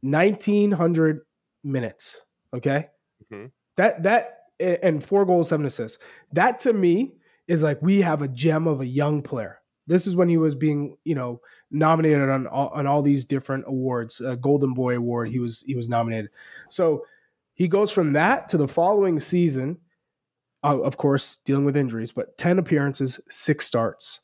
[0.00, 1.20] 1900
[1.62, 2.22] minutes.
[2.54, 2.88] Okay.
[3.30, 3.46] Mm-hmm.
[3.76, 6.02] That, that, and four goals, seven assists.
[6.32, 7.12] That to me
[7.46, 9.60] is like we have a gem of a young player.
[9.86, 13.64] This is when he was being, you know, nominated on all, on all these different
[13.66, 14.20] awards.
[14.20, 16.30] A Golden Boy Award, he was he was nominated.
[16.68, 17.04] So
[17.54, 19.78] he goes from that to the following season.
[20.64, 24.20] Uh, of course, dealing with injuries, but ten appearances, six starts,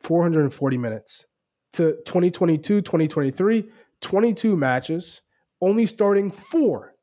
[0.00, 1.26] 440 minutes.
[1.72, 3.68] To 2022, 2023,
[4.00, 5.22] 22 matches,
[5.60, 6.94] only starting four,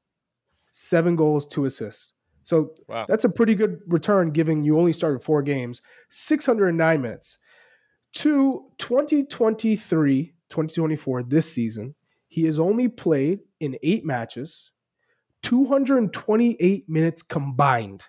[0.71, 2.13] seven goals, two assists.
[2.43, 3.05] So wow.
[3.07, 7.38] that's a pretty good return given you only started four games, 609 minutes.
[8.14, 11.95] To 2023, 2024, this season,
[12.28, 14.72] he has only played in eight matches,
[15.41, 18.05] 228 minutes combined.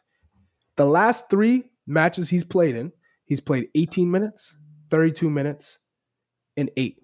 [0.77, 2.93] The last three matches he's played in,
[3.25, 4.57] he's played 18 minutes,
[4.91, 5.79] 32 minutes,
[6.57, 7.01] and eight.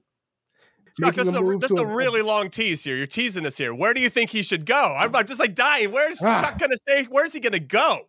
[1.01, 2.97] Chuck, that's, a, a, that's a, a, really long tease here.
[2.97, 3.75] You're teasing us here.
[3.75, 4.95] Where do you think he should go?
[4.99, 5.93] I'm, I'm just like dying.
[5.93, 6.43] Where's ah.
[6.43, 7.05] Chuck going to say?
[7.05, 8.09] Where's he going to go?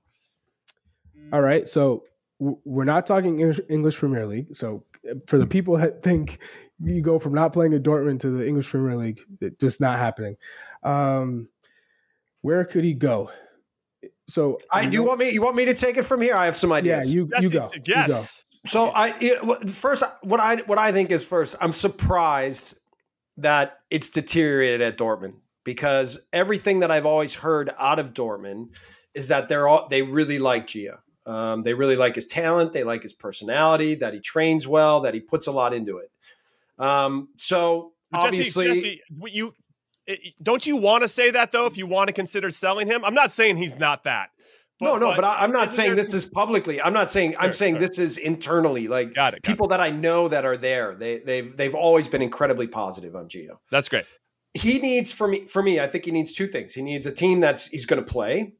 [1.31, 1.69] All right.
[1.69, 2.03] So
[2.41, 4.55] we're not talking English Premier League.
[4.55, 4.83] So
[5.27, 6.39] for the people that think
[6.79, 9.99] you go from not playing at Dortmund to the English Premier League, it's just not
[9.99, 10.35] happening.
[10.81, 11.49] Um,
[12.41, 13.29] where could he go?
[14.27, 15.29] So I do you want me.
[15.29, 16.35] You want me to take it from here?
[16.35, 17.09] I have some ideas.
[17.09, 17.71] Yeah, you yes, you go.
[17.85, 18.07] Yes.
[18.07, 18.69] You go.
[18.69, 22.75] So I it, first what I what I think is first I'm surprised
[23.37, 25.33] that it's deteriorated at Dortmund
[25.63, 28.69] because everything that I've always heard out of Dortmund
[29.13, 30.97] is that they're all they really like Gio.
[31.25, 32.73] Um, they really like his talent.
[32.73, 33.95] They like his personality.
[33.95, 35.01] That he trains well.
[35.01, 36.11] That he puts a lot into it.
[36.79, 39.53] Um, so but obviously, Jesse, Jesse, you
[40.41, 41.65] don't you want to say that though?
[41.65, 44.29] If you want to consider selling him, I'm not saying he's not that.
[44.79, 46.81] But, no, no, but, but I, am not saying this is publicly.
[46.81, 47.33] I'm not saying.
[47.33, 47.81] Sure, I'm saying sure.
[47.81, 48.87] this is internally.
[48.87, 49.69] Like got it, got people it.
[49.69, 50.95] that I know that are there.
[50.95, 53.59] They they've they've always been incredibly positive on Gio.
[53.69, 54.05] That's great.
[54.53, 55.79] He needs for me for me.
[55.79, 56.73] I think he needs two things.
[56.73, 58.53] He needs a team that's he's going to play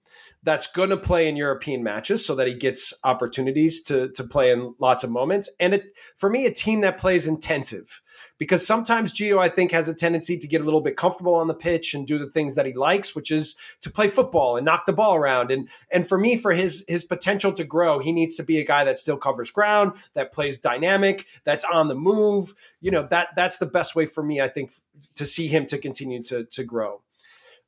[0.44, 4.52] that's going to play in European matches so that he gets opportunities to to play
[4.52, 5.50] in lots of moments.
[5.60, 8.02] And it, for me, a team that plays intensive
[8.38, 11.48] because sometimes Gio, I think, has a tendency to get a little bit comfortable on
[11.48, 14.66] the pitch and do the things that he likes, which is to play football and
[14.66, 15.52] knock the ball around.
[15.52, 18.66] And and for me, for his his potential to grow, he needs to be a
[18.66, 22.56] guy that still covers ground, that plays dynamic, that's on the move.
[22.80, 24.74] You know that that's the best way for me, I think,
[25.16, 27.02] to see him to continue to to grow.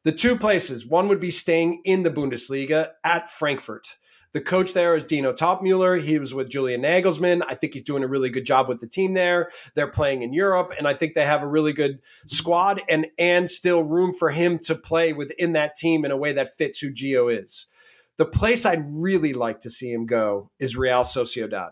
[0.04, 3.96] The two places, one would be staying in the Bundesliga at Frankfurt.
[4.34, 6.02] The coach there is Dino Toppmöller.
[6.02, 7.44] He was with Julian Nagelsmann.
[7.48, 9.52] I think he's doing a really good job with the team there.
[9.76, 13.50] They're playing in Europe, and I think they have a really good squad and and
[13.50, 16.92] still room for him to play within that team in a way that fits who
[16.92, 17.68] Gio is.
[18.18, 21.72] The place I'd really like to see him go is Real Sociedad.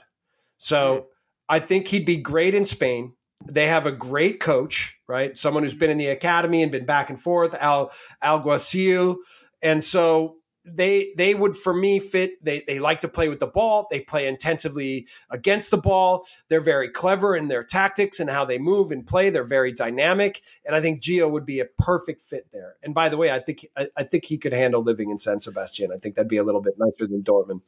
[0.58, 1.06] So hmm.
[1.50, 3.14] I think he'd be great in Spain.
[3.50, 5.38] They have a great coach, right?
[5.38, 7.92] Someone who's been in the academy and been back and forth, Al
[8.24, 9.18] Alguacil.
[9.62, 13.48] And so they they would for me fit they they like to play with the
[13.48, 13.88] ball.
[13.90, 16.28] They play intensively against the ball.
[16.50, 19.30] They're very clever in their tactics and how they move and play.
[19.30, 22.76] They're very dynamic and i think Gio would be a perfect fit there.
[22.84, 25.40] And by the way i think i, I think he could handle living in san
[25.40, 25.92] sebastian.
[25.92, 27.62] I think that'd be a little bit nicer than dortmund.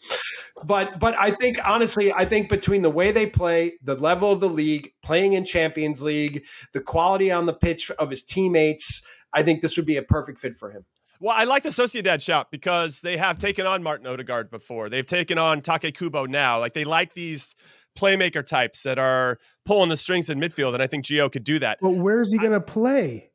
[0.63, 4.39] But but i think honestly i think between the way they play the level of
[4.39, 9.41] the league playing in champions league the quality on the pitch of his teammates i
[9.41, 10.85] think this would be a perfect fit for him
[11.20, 14.89] well, I like the Sociedad shout because they have taken on Martin Odegaard before.
[14.89, 16.59] They've taken on Take Kubo now.
[16.59, 17.55] Like they like these
[17.97, 21.59] playmaker types that are pulling the strings in midfield, and I think Gio could do
[21.59, 21.80] that.
[21.82, 23.30] But where's he going to play?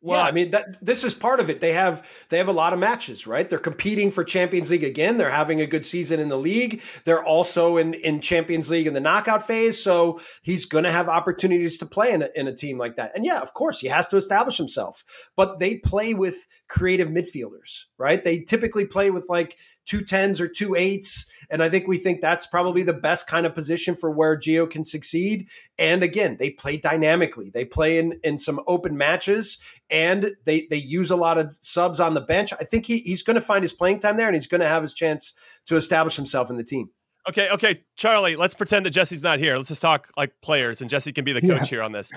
[0.00, 1.60] Well, yeah, I mean that this is part of it.
[1.60, 3.48] They have they have a lot of matches, right?
[3.48, 5.16] They're competing for Champions League again.
[5.16, 6.82] They're having a good season in the league.
[7.04, 11.08] They're also in in Champions League in the knockout phase, so he's going to have
[11.08, 13.10] opportunities to play in a, in a team like that.
[13.16, 15.04] And yeah, of course, he has to establish himself.
[15.34, 18.22] But they play with creative midfielders, right?
[18.22, 19.56] They typically play with like
[19.88, 21.32] two tens or two eights.
[21.50, 24.70] And I think we think that's probably the best kind of position for where Gio
[24.70, 25.48] can succeed.
[25.78, 27.48] And again, they play dynamically.
[27.50, 29.58] They play in, in some open matches
[29.88, 32.52] and they they use a lot of subs on the bench.
[32.52, 34.68] I think he, he's going to find his playing time there and he's going to
[34.68, 35.32] have his chance
[35.66, 36.90] to establish himself in the team.
[37.26, 39.56] Okay, okay, Charlie, let's pretend that Jesse's not here.
[39.56, 41.64] Let's just talk like players and Jesse can be the coach yeah.
[41.64, 42.12] here on this.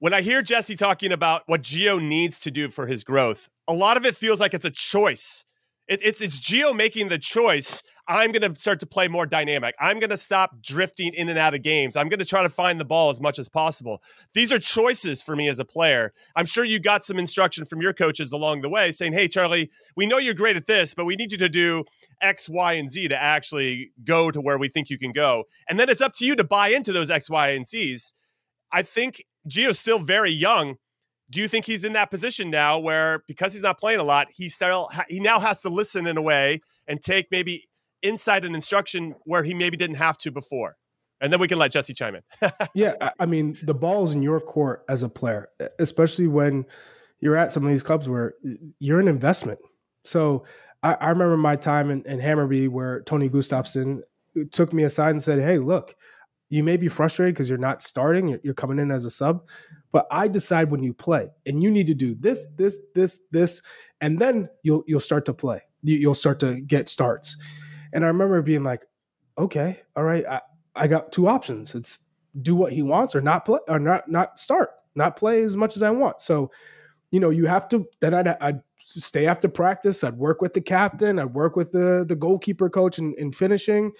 [0.00, 3.72] When I hear Jesse talking about what Gio needs to do for his growth, a
[3.72, 5.44] lot of it feels like it's a choice
[5.88, 7.82] it, it's it's Gio making the choice.
[8.10, 9.74] I'm going to start to play more dynamic.
[9.78, 11.94] I'm going to stop drifting in and out of games.
[11.94, 14.02] I'm going to try to find the ball as much as possible.
[14.32, 16.14] These are choices for me as a player.
[16.34, 19.70] I'm sure you got some instruction from your coaches along the way saying, "Hey, Charlie,
[19.96, 21.84] we know you're great at this, but we need you to do
[22.22, 25.78] X, Y, and Z to actually go to where we think you can go." And
[25.78, 28.12] then it's up to you to buy into those X, Y, and Z's.
[28.72, 30.76] I think Gio's still very young
[31.30, 34.28] do you think he's in that position now where because he's not playing a lot,
[34.30, 37.68] he still he now has to listen in a way and take maybe
[38.02, 40.76] insight and instruction where he maybe didn't have to before?
[41.20, 42.50] And then we can let Jesse chime in.
[42.74, 45.48] yeah, I mean, the ball's in your court as a player,
[45.78, 46.64] especially when
[47.20, 48.34] you're at some of these clubs where
[48.78, 49.60] you're an investment.
[50.04, 50.44] So
[50.82, 54.02] I, I remember my time in, in Hammarby where Tony Gustavsson
[54.52, 55.96] took me aside and said, "Hey, look,
[56.50, 59.46] you may be frustrated because you're not starting, you're coming in as a sub,
[59.92, 63.62] but I decide when you play, and you need to do this, this, this, this,
[64.00, 65.62] and then you'll you'll start to play.
[65.82, 67.36] You'll start to get starts.
[67.92, 68.84] And I remember being like,
[69.36, 70.40] okay, all right, I,
[70.74, 71.74] I got two options.
[71.74, 71.98] It's
[72.42, 75.76] do what he wants or not play or not not start, not play as much
[75.76, 76.20] as I want.
[76.20, 76.50] So,
[77.10, 77.86] you know, you have to.
[78.00, 80.04] Then I'd, I'd stay after practice.
[80.04, 81.18] I'd work with the captain.
[81.18, 83.92] I'd work with the the goalkeeper coach in, in finishing,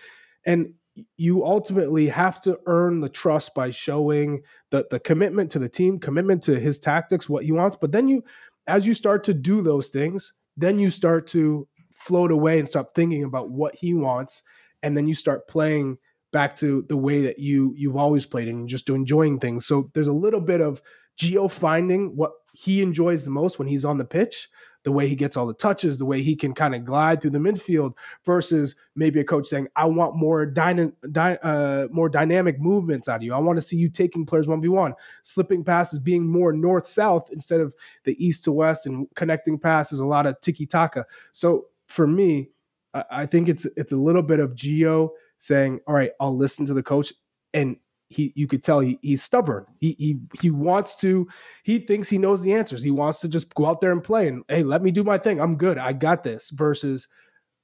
[0.45, 0.73] and
[1.17, 5.99] you ultimately have to earn the trust by showing the, the commitment to the team,
[5.99, 7.77] commitment to his tactics, what he wants.
[7.77, 8.23] But then you,
[8.67, 12.95] as you start to do those things, then you start to float away and stop
[12.95, 14.43] thinking about what he wants.
[14.83, 15.99] And then you start playing
[16.33, 19.67] back to the way that you you've always played and just enjoying things.
[19.67, 20.83] So there's a little bit of
[21.19, 24.49] Gio finding what he enjoys the most when he's on the pitch
[24.85, 27.33] the way he gets all the touches, the way he can kind of glide through
[27.33, 27.93] the midfield,
[28.25, 33.17] versus maybe a coach saying, "I want more dyna- dy- uh, more dynamic movements out
[33.17, 33.35] of you.
[33.35, 36.87] I want to see you taking players one v one, slipping passes, being more north
[36.87, 37.75] south instead of
[38.05, 40.01] the east to west, and connecting passes.
[40.01, 41.05] A lot of tiki taka.
[41.33, 42.51] So for me,
[42.95, 46.67] I-, I think it's it's a little bit of Gio saying, "All right, I'll listen
[46.67, 47.13] to the coach."
[47.53, 47.77] And
[48.09, 49.67] he you could tell he, he's stubborn.
[49.79, 51.29] He he he wants to
[51.63, 52.83] he thinks he knows the answers.
[52.83, 55.19] He wants to just go out there and play and hey, let me do my
[55.19, 55.41] thing.
[55.41, 55.79] I'm good.
[55.79, 57.09] I got this versus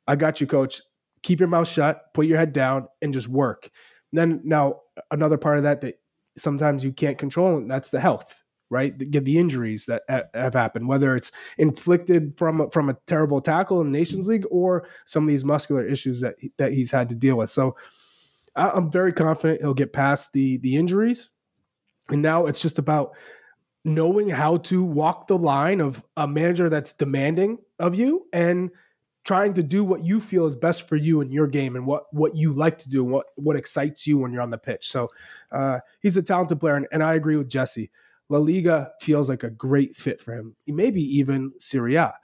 [0.07, 0.83] I got you coach.
[1.23, 3.71] Keep your mouth shut, put your head down and just work.
[4.13, 4.81] And then now
[5.11, 5.95] another part of that that
[6.37, 8.99] sometimes you can't control and that's the health, right?
[8.99, 10.03] The, the injuries that
[10.35, 15.23] have happened whether it's inflicted from from a terrible tackle in Nations League or some
[15.23, 17.49] of these muscular issues that that he's had to deal with.
[17.49, 17.77] So
[18.57, 21.31] I'm very confident he'll get past the the injuries,
[22.09, 23.13] and now it's just about
[23.85, 28.71] knowing how to walk the line of a manager that's demanding of you and
[29.25, 32.05] trying to do what you feel is best for you in your game and what
[32.13, 34.87] what you like to do and what what excites you when you're on the pitch.
[34.87, 35.09] So
[35.51, 37.91] uh, he's a talented player, and, and, I agree with Jesse.
[38.29, 40.57] La Liga feels like a great fit for him.
[40.67, 42.15] Maybe even Serie A.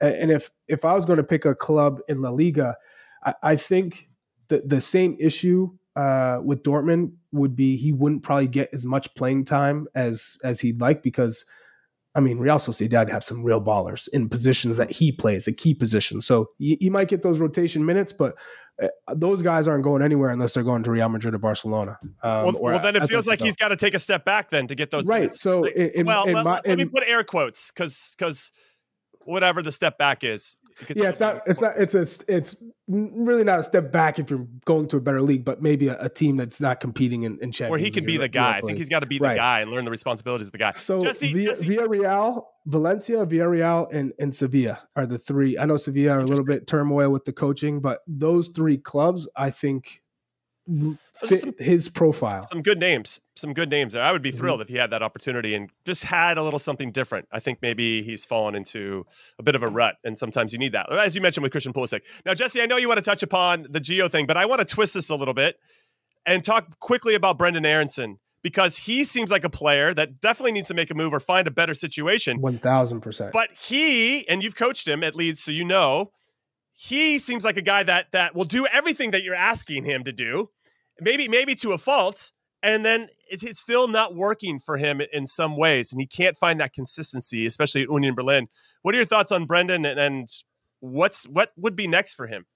[0.00, 2.76] And if if I was going to pick a club in La Liga,
[3.24, 4.08] I, I think
[4.48, 9.12] the the same issue uh, with Dortmund would be he wouldn't probably get as much
[9.14, 11.44] playing time as as he'd like because
[12.14, 15.74] I mean Real Sociedad have some real ballers in positions that he plays, a key
[15.74, 16.20] position.
[16.20, 18.36] So he, he might get those rotation minutes, but
[18.80, 21.98] uh, those guys aren't going anywhere unless they're going to Real Madrid or Barcelona.
[22.22, 24.50] Um, well, or well, then it feels like he's got to take a step back
[24.50, 25.22] then to get those right.
[25.22, 25.40] Minutes.
[25.40, 28.52] So like, in, well, in let, my, let me put air quotes because because
[29.28, 30.56] whatever the step back is.
[30.94, 31.42] Yeah, it's not.
[31.46, 31.76] It's not.
[31.76, 32.34] It's a.
[32.34, 35.88] It's really not a step back if you're going to a better league, but maybe
[35.88, 37.70] a, a team that's not competing in, in Champions.
[37.70, 38.58] Where he could be the guy.
[38.58, 39.36] I think he's got to be the right.
[39.36, 40.72] guy and learn the responsibilities of the guy.
[40.72, 41.68] So Jesse, Villa, Jesse.
[41.68, 45.58] Villarreal, Valencia, Villarreal, and and Sevilla are the three.
[45.58, 49.28] I know Sevilla are a little bit turmoil with the coaching, but those three clubs,
[49.36, 50.02] I think,
[51.26, 52.42] fit some, his profile.
[52.50, 53.20] Some good names.
[53.36, 54.02] Some good names there.
[54.02, 54.38] I would be mm-hmm.
[54.38, 54.62] thrilled mm-hmm.
[54.62, 57.28] if he had that opportunity and just had a little something different.
[57.32, 59.06] I think maybe he's fallen into
[59.38, 60.92] a bit of a rut, and sometimes you need that.
[60.92, 62.02] As you mentioned with Christian Pulisic.
[62.24, 64.60] Now, Jesse, I know you want to touch upon the Gio thing, but I want
[64.60, 65.58] to twist this a little bit
[66.26, 70.68] and talk quickly about Brenden Aaronson because he seems like a player that definitely needs
[70.68, 72.40] to make a move or find a better situation.
[72.40, 73.32] 1000%.
[73.32, 76.12] But he, and you've coached him at Leeds, so you know,
[76.74, 80.12] he seems like a guy that that will do everything that you're asking him to
[80.12, 80.50] do
[81.00, 82.32] maybe maybe to a fault,
[82.62, 86.60] and then it's still not working for him in some ways, and he can't find
[86.60, 88.48] that consistency, especially at Union Berlin.
[88.82, 90.28] What are your thoughts on Brenden and, and
[90.80, 92.46] what's what would be next for him?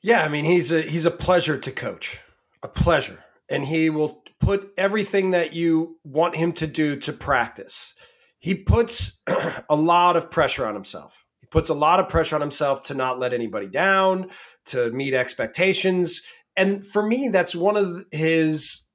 [0.00, 2.20] Yeah, I mean he's a he's a pleasure to coach,
[2.62, 7.94] a pleasure, and he will put everything that you want him to do to practice.
[8.38, 9.20] He puts
[9.68, 11.24] a lot of pressure on himself.
[11.50, 14.30] Puts a lot of pressure on himself to not let anybody down,
[14.66, 16.22] to meet expectations.
[16.56, 18.88] And for me, that's one of his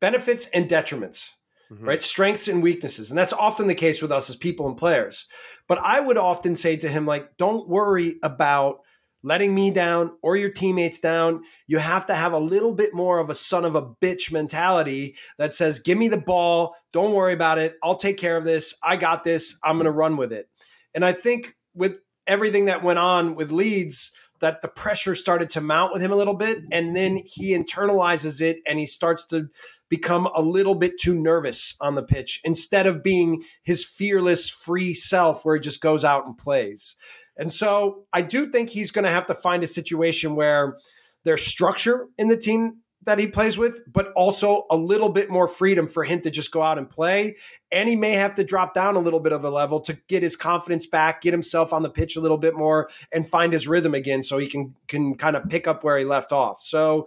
[0.00, 1.30] benefits and detriments,
[1.72, 1.84] mm-hmm.
[1.84, 2.02] right?
[2.02, 3.10] Strengths and weaknesses.
[3.10, 5.26] And that's often the case with us as people and players.
[5.68, 8.80] But I would often say to him, like, don't worry about
[9.24, 11.42] letting me down or your teammates down.
[11.66, 15.16] You have to have a little bit more of a son of a bitch mentality
[15.38, 16.76] that says, give me the ball.
[16.92, 17.74] Don't worry about it.
[17.82, 18.74] I'll take care of this.
[18.82, 19.58] I got this.
[19.64, 20.48] I'm going to run with it.
[20.98, 25.60] And I think with everything that went on with Leeds, that the pressure started to
[25.60, 29.46] mount with him a little bit and then he internalizes it and he starts to
[29.88, 34.92] become a little bit too nervous on the pitch instead of being his fearless free
[34.92, 36.96] self where he just goes out and plays.
[37.36, 40.78] And so i do think he's going to have to find a situation where
[41.22, 45.46] there's structure in the team that he plays with, but also a little bit more
[45.46, 47.36] freedom for him to just go out and play.
[47.70, 50.22] And he may have to drop down a little bit of a level to get
[50.22, 53.68] his confidence back, get himself on the pitch a little bit more, and find his
[53.68, 56.60] rhythm again, so he can can kind of pick up where he left off.
[56.62, 57.06] So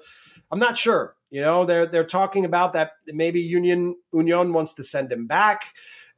[0.52, 1.16] I'm not sure.
[1.30, 5.64] You know, they're they're talking about that maybe Union Union wants to send him back.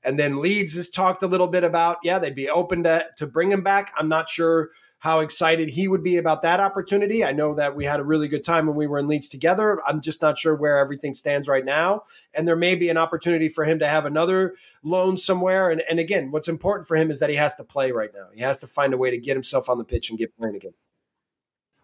[0.06, 3.26] And then Leeds has talked a little bit about, yeah, they'd be open to to
[3.26, 3.94] bring him back.
[3.98, 4.70] I'm not sure
[5.04, 7.26] how excited he would be about that opportunity.
[7.26, 9.82] I know that we had a really good time when we were in Leeds together.
[9.86, 12.04] I'm just not sure where everything stands right now.
[12.34, 15.70] And there may be an opportunity for him to have another loan somewhere.
[15.70, 18.28] And, and again, what's important for him is that he has to play right now.
[18.34, 20.56] He has to find a way to get himself on the pitch and get playing
[20.56, 20.74] again.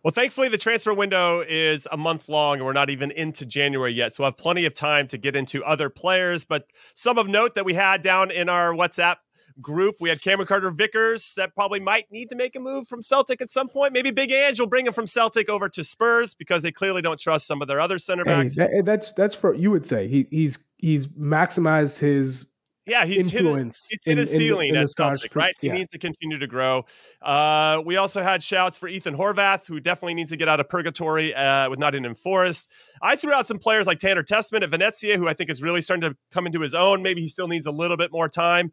[0.02, 3.92] Well, thankfully, the transfer window is a month long, and we're not even into January
[3.92, 4.14] yet.
[4.14, 6.46] So, I have plenty of time to get into other players.
[6.46, 9.18] But some of note that we had down in our WhatsApp
[9.62, 9.96] group.
[10.00, 13.42] We had Cameron Carter Vickers that probably might need to make a move from Celtic
[13.42, 13.94] at some point.
[13.94, 17.20] Maybe Big Ange will bring him from Celtic over to Spurs because they clearly don't
[17.20, 18.56] trust some of their other center backs.
[18.56, 22.48] Hey, that, that's that's for you would say he, he's he's maximized his
[22.90, 25.54] yeah, he's influence hit, a, he's hit a ceiling in, in at Celtic, right?
[25.62, 25.74] Yeah.
[25.74, 26.86] He needs to continue to grow.
[27.22, 30.68] Uh, we also had shouts for Ethan Horvath, who definitely needs to get out of
[30.70, 32.70] purgatory uh, with Nottingham Forest.
[33.02, 35.82] I threw out some players like Tanner Tessmann at Venezia, who I think is really
[35.82, 37.04] starting to come into his own.
[37.04, 38.72] Maybe he still needs a little bit more time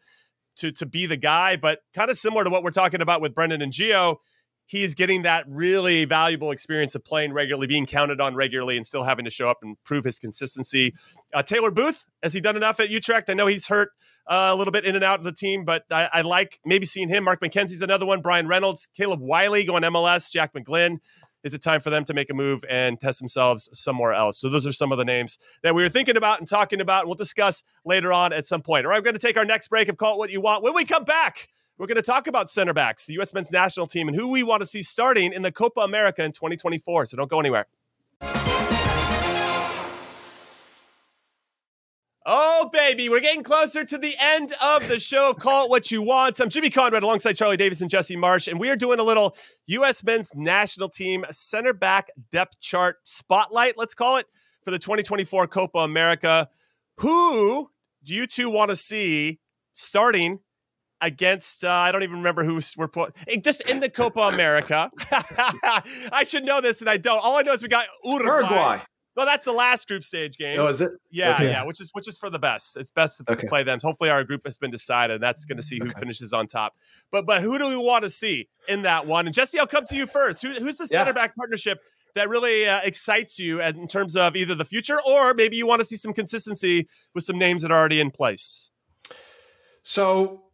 [0.56, 3.34] to to be the guy, but kind of similar to what we're talking about with
[3.34, 4.16] Brenden and Gio.
[4.68, 9.04] He's getting that really valuable experience of playing regularly, being counted on regularly, and still
[9.04, 10.92] having to show up and prove his consistency.
[11.32, 13.30] Uh, Taylor Booth, has he done enough at Utrecht?
[13.30, 13.90] I know he's hurt
[14.26, 16.84] uh, a little bit in and out of the team, but I, I like maybe
[16.84, 17.22] seeing him.
[17.24, 18.22] Mark McKenzie's another one.
[18.22, 20.98] Bryan Reynolds, Caleb Wiley going MLS, Jack McGlynn
[21.46, 24.36] is it time for them to make a move and test themselves somewhere else?
[24.36, 27.06] So those are some of the names that we were thinking about and talking about.
[27.06, 28.84] We'll discuss later on at some point.
[28.84, 30.64] All right, we're going to take our next break of Call It What You Want.
[30.64, 33.32] When we come back, we're going to talk about center backs, the U.S.
[33.32, 36.32] men's national team, and who we want to see starting in the Copa America in
[36.32, 37.06] 2024.
[37.06, 37.68] So don't go anywhere.
[42.28, 45.32] Oh, baby, we're getting closer to the end of the show.
[45.32, 46.40] Call it what you want.
[46.40, 49.36] I'm Jimmy Conrad alongside Charlie Davies and Jesse Marsch, and we are doing a little
[49.66, 50.02] U.S.
[50.02, 54.26] men's national team center back depth chart spotlight, let's call it,
[54.64, 56.48] for the 2024 Copa America.
[56.96, 57.70] Who
[58.02, 59.38] do you two want to see
[59.72, 60.40] starting
[61.00, 64.90] against uh, I don't even remember who we're put just in the Copa America.
[65.12, 67.20] I should know this and I don't.
[67.22, 68.40] All I know is we got Uruguay.
[68.40, 68.80] Uruguay.
[69.16, 70.60] Well, that's the last group stage game.
[70.60, 70.90] Oh, is it?
[71.10, 71.46] Yeah, okay.
[71.46, 71.64] yeah.
[71.64, 72.76] Which is which is for the best.
[72.76, 73.48] It's best to okay.
[73.48, 73.78] play them.
[73.82, 75.22] Hopefully, our group has been decided.
[75.22, 75.98] That's going to see who okay.
[75.98, 76.76] finishes on top.
[77.10, 79.26] But but who do we want to see in that one?
[79.26, 80.42] And Jesse, I'll come to you first.
[80.42, 81.80] Who, who's the center back partnership
[82.14, 85.80] that really uh, excites you in terms of either the future or maybe you want
[85.80, 88.70] to see some consistency with some names that are already in place?
[89.82, 90.45] So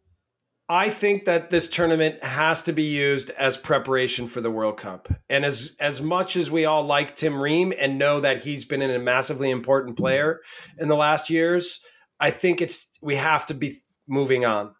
[0.69, 5.09] I think that this tournament has to be used as preparation for the World Cup.
[5.29, 8.81] And as as much as we all like Tim Ream and know that he's been
[8.81, 10.39] a massively important player
[10.79, 11.81] in the last years,
[12.19, 14.73] I think it's we have to be moving on.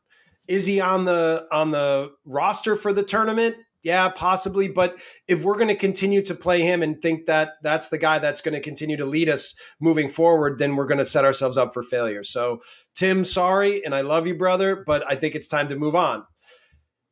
[0.48, 3.58] Is he on the on the roster for the tournament?
[3.84, 4.70] Yeah, possibly.
[4.70, 8.18] But if we're going to continue to play him and think that that's the guy
[8.18, 11.58] that's going to continue to lead us moving forward, then we're going to set ourselves
[11.58, 12.24] up for failure.
[12.24, 12.62] So,
[12.96, 16.24] Tim, sorry, and I love you, brother, but I think it's time to move on.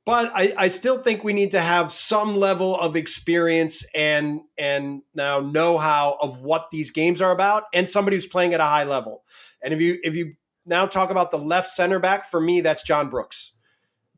[0.06, 5.04] But I, I still think we need to have some level of experience and and
[5.14, 8.66] now know how of what these games are about, and somebody who's playing at a
[8.66, 9.24] high level.
[9.62, 10.34] And if you if you
[10.66, 13.54] now talk about the left center back, for me, that's John Brooks.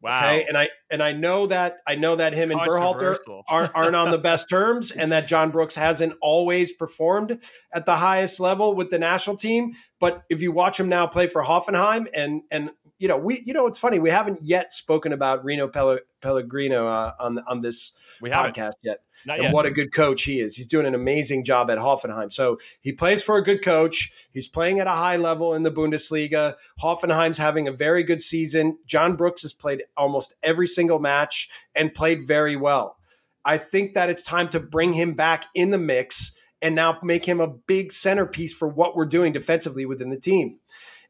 [0.03, 0.19] Wow.
[0.19, 3.95] Okay, and I and I know that I know that him and Berhalter aren't aren't
[3.95, 7.39] on the best terms, and that John Brooks hasn't always performed
[7.73, 9.71] at the highest level with the national team.
[10.01, 13.53] But if you watch him now play for Hoffenheim, and and you know we you
[13.53, 17.93] know it's funny we haven't yet spoken about Reno Pelle- Pellegrino uh, on on this
[18.21, 18.55] We haven't.
[18.57, 19.53] podcast yet Not and yet.
[19.53, 20.55] what a good coach he is.
[20.55, 22.31] He's doing an amazing job at Hoffenheim.
[22.31, 24.11] So he plays for a good coach.
[24.31, 26.55] He's playing at a high level in the Bundesliga.
[26.81, 28.77] Hoffenheim's having a very good season.
[28.85, 32.97] John Brooks has played almost every single match and played very well.
[33.45, 37.25] I think that it's time to bring him back in the mix and now make
[37.25, 40.59] him a big centerpiece for what we're doing defensively within the team.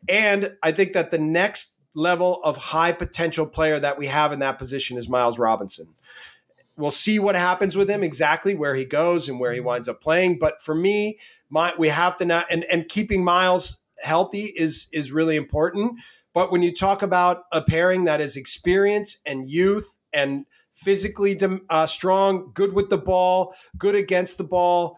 [0.10, 4.40] And I think that the next level of high potential player that we have in
[4.40, 5.88] that position is Miles Robinson
[6.78, 10.02] we'll see what happens with him exactly where he goes and where he winds up
[10.02, 10.40] playing.
[10.40, 11.20] But for me,
[11.50, 16.00] my we have to not and and keeping Miles healthy is is really important.
[16.34, 21.86] But when you talk about a pairing that is experience and youth and physically uh,
[21.86, 24.98] strong, good with the ball, good against the ball.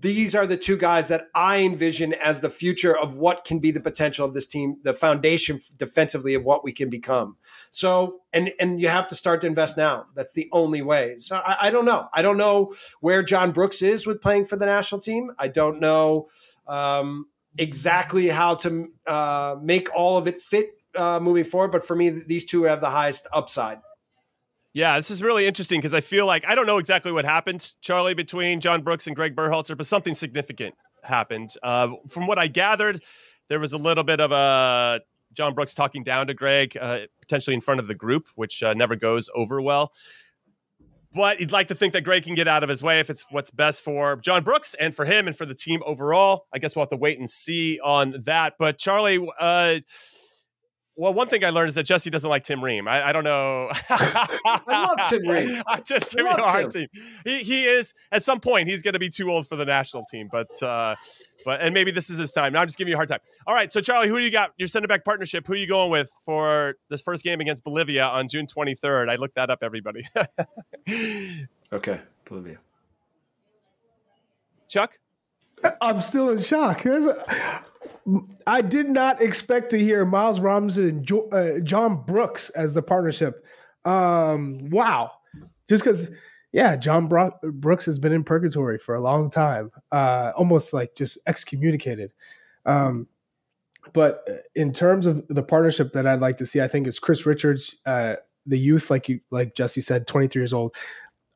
[0.00, 3.70] These are the two guys that I envision as the future of what can be
[3.70, 7.36] the potential of this team, the foundation defensively of what we can become.
[7.70, 10.06] So, and and you have to start to invest now.
[10.14, 11.18] That's the only way.
[11.18, 12.08] So I, I don't know.
[12.12, 15.32] I don't know where John Brooks is with playing for the national team.
[15.38, 16.28] I don't know
[16.66, 17.26] um,
[17.58, 21.70] exactly how to uh, make all of it fit uh, moving forward.
[21.70, 23.78] But for me, these two have the highest upside.
[24.72, 27.74] Yeah, this is really interesting because I feel like I don't know exactly what happened,
[27.80, 31.54] Charlie, between John Brooks and Gregg Berhalter, but something significant happened.
[31.62, 33.02] Uh, from what I gathered,
[33.48, 35.00] there was a little bit of a
[35.32, 37.00] John Brooks talking down to Gregg, uh,
[37.30, 39.92] potentially in front of the group, which uh, never goes over well.
[41.14, 43.24] But he'd like to think that Gregg can get out of his way if it's
[43.30, 46.46] what's best for John Brooks and for him and for the team overall.
[46.52, 48.54] I guess we'll have to wait and see on that.
[48.58, 49.80] But Charlie, uh,
[50.96, 52.86] well, one thing I learned is that Jesse doesn't like Tim Ream.
[52.86, 53.70] I, I don't know.
[53.90, 55.62] I love Tim Ream.
[55.66, 56.88] I'm just giving a hard team.
[57.24, 60.04] He, he is at some point he's going to be too old for the national
[60.10, 60.94] team, but uh,
[61.44, 62.52] but and maybe this is his time.
[62.52, 63.20] Now I'm just giving you a hard time.
[63.46, 64.52] All right, so Charlie, who do you got?
[64.58, 65.46] Your center back partnership.
[65.46, 69.08] Who are you going with for this first game against Bolivia on June 23rd?
[69.10, 70.04] I looked that up, everybody.
[71.72, 72.58] Okay, Bolivia.
[74.68, 74.98] Chuck.
[75.80, 76.82] I'm still in shock.
[76.82, 77.06] There's-
[78.46, 82.82] I did not expect to hear Miles Robinson and jo- uh, John Brooks as the
[82.82, 83.44] partnership.
[83.84, 85.12] Um, wow.
[85.68, 86.10] Just because,
[86.52, 90.94] yeah, John Bro- Brooks has been in purgatory for a long time, uh, almost like
[90.94, 92.12] just excommunicated.
[92.66, 93.06] Um,
[93.92, 97.24] but in terms of the partnership that I'd like to see, I think it's Chris
[97.24, 100.74] Richards, uh, the youth, like you, like Jesse said, 23 years old,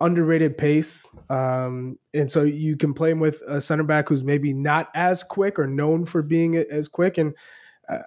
[0.01, 1.07] underrated pace.
[1.31, 5.23] Um, and so you can play him with a center back who's maybe not as
[5.23, 7.19] quick or known for being as quick.
[7.19, 7.35] And
[7.89, 7.99] uh,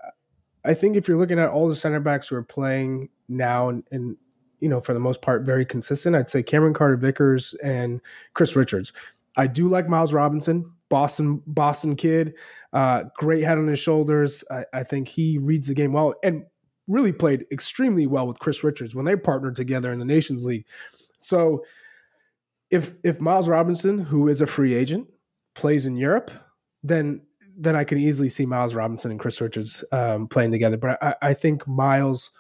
[0.66, 3.84] I think if you're looking at all the center backs who are playing now and,
[3.92, 4.18] and
[4.60, 8.02] you know, for the most part, very consistent, I'd say Cameron Carter Vickers and
[8.34, 8.94] Chris Richards.
[9.36, 12.34] I do like Miles Robinson, Boston Boston kid,
[12.74, 14.44] uh, great head on his shoulders.
[14.50, 16.44] I, I think he reads the game well and
[16.88, 20.66] really played extremely well with Chris Richards when they partnered together in the Nations League.
[21.20, 21.64] So
[22.72, 25.08] if if Miles Robinson, who is a free agent,
[25.56, 26.32] plays in Europe,
[26.84, 27.22] then
[27.60, 30.78] then I can easily see Miles Robinson and Chris Richards um, playing together.
[30.78, 32.32] But I, I think Miles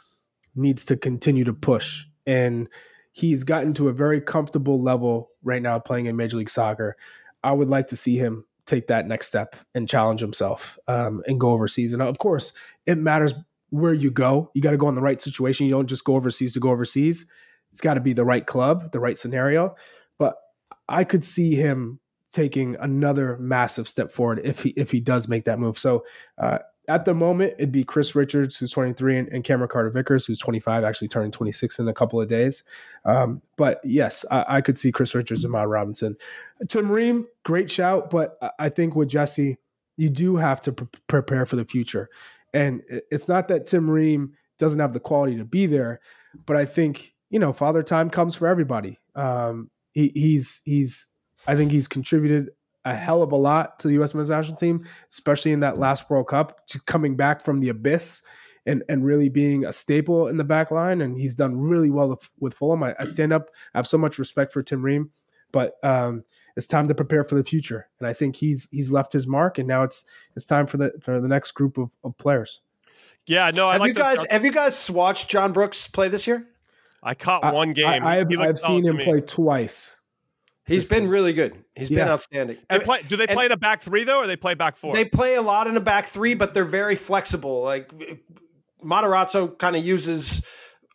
[0.57, 2.67] needs to continue to push, and
[3.11, 6.95] he's gotten to a very comfortable level right now playing in Major League Soccer.
[7.43, 11.39] I would like to see him take that next step and challenge himself um, and
[11.39, 11.93] go overseas.
[11.93, 12.53] And of course,
[12.85, 13.33] it matters
[13.69, 14.51] where you go.
[14.53, 15.65] You got to go in the right situation.
[15.65, 17.25] You don't just go overseas to go overseas.
[17.71, 19.75] It's got to be the right club, the right scenario.
[20.19, 20.35] But
[20.87, 21.99] I could see him
[22.31, 25.79] taking another massive step forward if he if he does make that move.
[25.79, 26.05] So
[26.37, 30.25] uh, at the moment, it'd be Chris Richards, who's 23, and, and Cameron Carter Vickers,
[30.25, 32.63] who's 25, actually turning 26 in a couple of days.
[33.05, 36.15] Um, but yes, I, I, could see Chris Richards and Miles Robinson.
[36.69, 39.57] Tim Ream, great shout, but I think with Jesse,
[39.97, 42.09] you do have to pre- prepare for the future.
[42.53, 42.81] And
[43.11, 45.99] it's not that Tim Ream doesn't have the quality to be there.
[46.45, 48.99] But I think you know, father time comes for everybody.
[49.15, 51.07] Um, he, he's he's
[51.47, 52.49] I think he's contributed
[52.87, 54.13] a hell of a lot to the U.S.
[54.13, 58.23] men's national team, especially in that last World Cup, coming back from the abyss
[58.65, 61.01] and and really being a staple in the back line.
[61.01, 62.83] And he's done really well with Fulham.
[62.83, 63.49] I, I stand up.
[63.73, 65.11] I have so much respect for Tim Ream,
[65.51, 66.23] but um,
[66.55, 67.87] it's time to prepare for the future.
[67.99, 70.93] And I think he's he's left his mark, and now it's it's time for the
[71.01, 72.61] for the next group of, of players.
[73.25, 76.25] Yeah, no, I have like you guys have you guys watched John Brooks play this
[76.25, 76.47] year?
[77.03, 78.03] I caught one game.
[78.03, 79.96] I, have I've seen him play twice.
[80.67, 81.63] He's been really good.
[81.75, 81.99] He's yeah.
[81.99, 82.57] been outstanding.
[82.69, 84.93] They play, do they play in a back three though, or they play back four?
[84.93, 87.63] They play a lot in a back three, but they're very flexible.
[87.63, 87.89] Like
[88.83, 90.43] Matarazzo kind of uses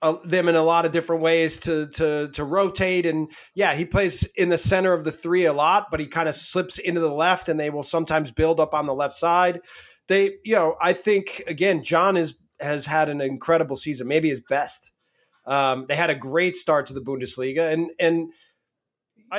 [0.03, 3.85] uh, them in a lot of different ways to to to rotate, and yeah, he
[3.85, 7.01] plays in the center of the three a lot, but he kind of slips into
[7.01, 9.61] the left, and they will sometimes build up on the left side.
[10.09, 14.43] They, you know, I think again, John is has had an incredible season, maybe his
[14.43, 14.91] best.
[15.47, 18.33] Um, they had a great start to the Bundesliga, and and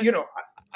[0.00, 0.26] you know,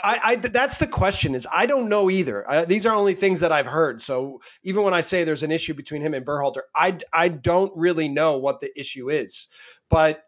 [0.03, 2.49] I, I, that's the question is I don't know either.
[2.49, 4.03] I, these are only things that I've heard.
[4.03, 7.73] So even when I say there's an issue between him and Berhalter, I I don't
[7.77, 9.49] really know what the issue is.
[9.91, 10.23] But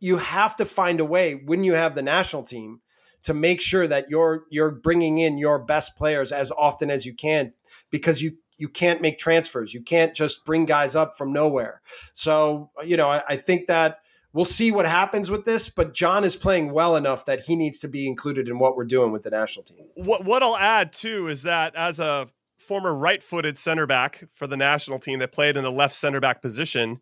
[0.00, 2.80] you have to find a way when you have the national team
[3.24, 7.14] to make sure that you're you're bringing in your best players as often as you
[7.14, 7.52] can
[7.90, 9.74] because you you can't make transfers.
[9.74, 11.82] You can't just bring guys up from nowhere.
[12.14, 13.98] So you know I, I think that
[14.34, 17.78] we'll see what happens with this, but John is playing well enough that he needs
[17.78, 19.86] to be included in what we're doing with the national team.
[19.94, 22.28] What what I'll add too is that as a
[22.58, 26.42] former right-footed center back for the national team that played in the left center back
[26.42, 27.00] position,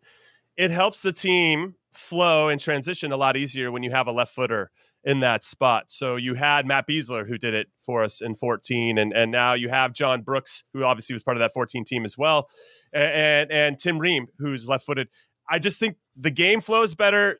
[0.55, 4.33] it helps the team flow and transition a lot easier when you have a left
[4.33, 4.71] footer
[5.05, 5.85] in that spot.
[5.87, 9.53] So you had Matt Besler who did it for us in 14 and and now
[9.53, 12.47] you have John Brooks who obviously was part of that 14 team as well
[12.93, 15.09] and and, and Tim Ream who's left-footed
[15.49, 17.39] I just think the game flows better.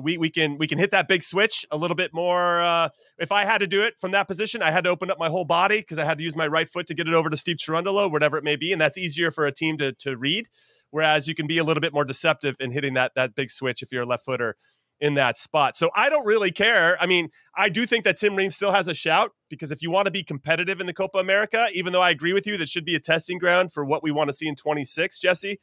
[0.00, 2.62] We we can we can hit that big switch a little bit more.
[2.62, 2.88] Uh,
[3.18, 5.28] if I had to do it from that position, I had to open up my
[5.28, 7.36] whole body because I had to use my right foot to get it over to
[7.36, 10.48] Steve Cherundolo, whatever it may be, and that's easier for a team to to read.
[10.90, 13.82] Whereas you can be a little bit more deceptive in hitting that that big switch
[13.82, 14.56] if you're a left footer
[15.00, 15.76] in that spot.
[15.76, 16.96] So I don't really care.
[17.00, 19.90] I mean, I do think that Tim Ream still has a shout because if you
[19.90, 22.68] want to be competitive in the Copa America, even though I agree with you that
[22.68, 25.58] should be a testing ground for what we want to see in 26, Jesse,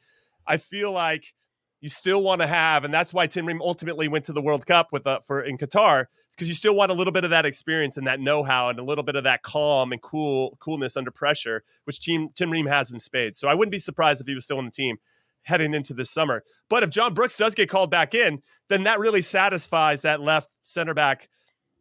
[0.46, 1.34] I feel like
[1.82, 4.66] you still want to have, and that's why Tim Ream ultimately went to the World
[4.66, 7.44] Cup with uh, for in Qatar, because you still want a little bit of that
[7.44, 11.10] experience and that know-how and a little bit of that calm and cool coolness under
[11.10, 13.40] pressure, which team Tim Ream has in spades.
[13.40, 14.98] So I wouldn't be surprised if he was still on the team
[15.42, 16.44] heading into this summer.
[16.68, 20.54] But if John Brooks does get called back in, then that really satisfies that left
[20.62, 21.28] center back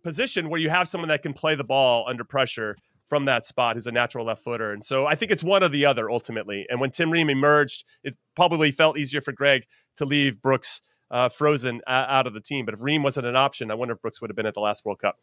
[0.04, 2.76] position where you have someone that can play the ball under pressure
[3.08, 4.72] from that spot who's a natural left footer.
[4.72, 6.66] And so I think it's one or the other ultimately.
[6.70, 9.66] And when Tim Ream emerged, it probably felt easier for Gregg
[9.96, 12.66] to leave Brooks uh, frozen out of the team.
[12.66, 14.62] But if Ream wasn't an option, I wonder if Brooks would have been at the
[14.62, 15.18] last World Cup.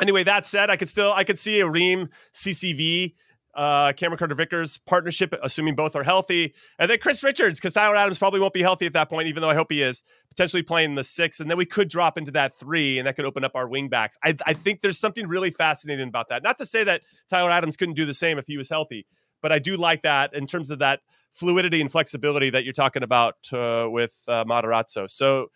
[0.00, 3.14] Anyway, that said, I could still I could see a Ream CCV
[3.56, 6.54] uh, Cameron Carter Vickers partnership, assuming both are healthy.
[6.78, 9.40] And then Chris Richards, because Tyler Adams probably won't be healthy at that point, even
[9.40, 11.40] though I hope he is, potentially playing the six.
[11.40, 13.88] And then we could drop into that three, and that could open up our wing
[13.88, 14.18] backs.
[14.22, 16.42] I, I think there's something really fascinating about that.
[16.42, 19.06] Not to say that Tyler Adams couldn't do the same if he was healthy,
[19.40, 21.00] but I do like that in terms of that
[21.36, 24.44] fluidity and flexibility that you're talking about uh, with uh.
[25.08, 25.46] So,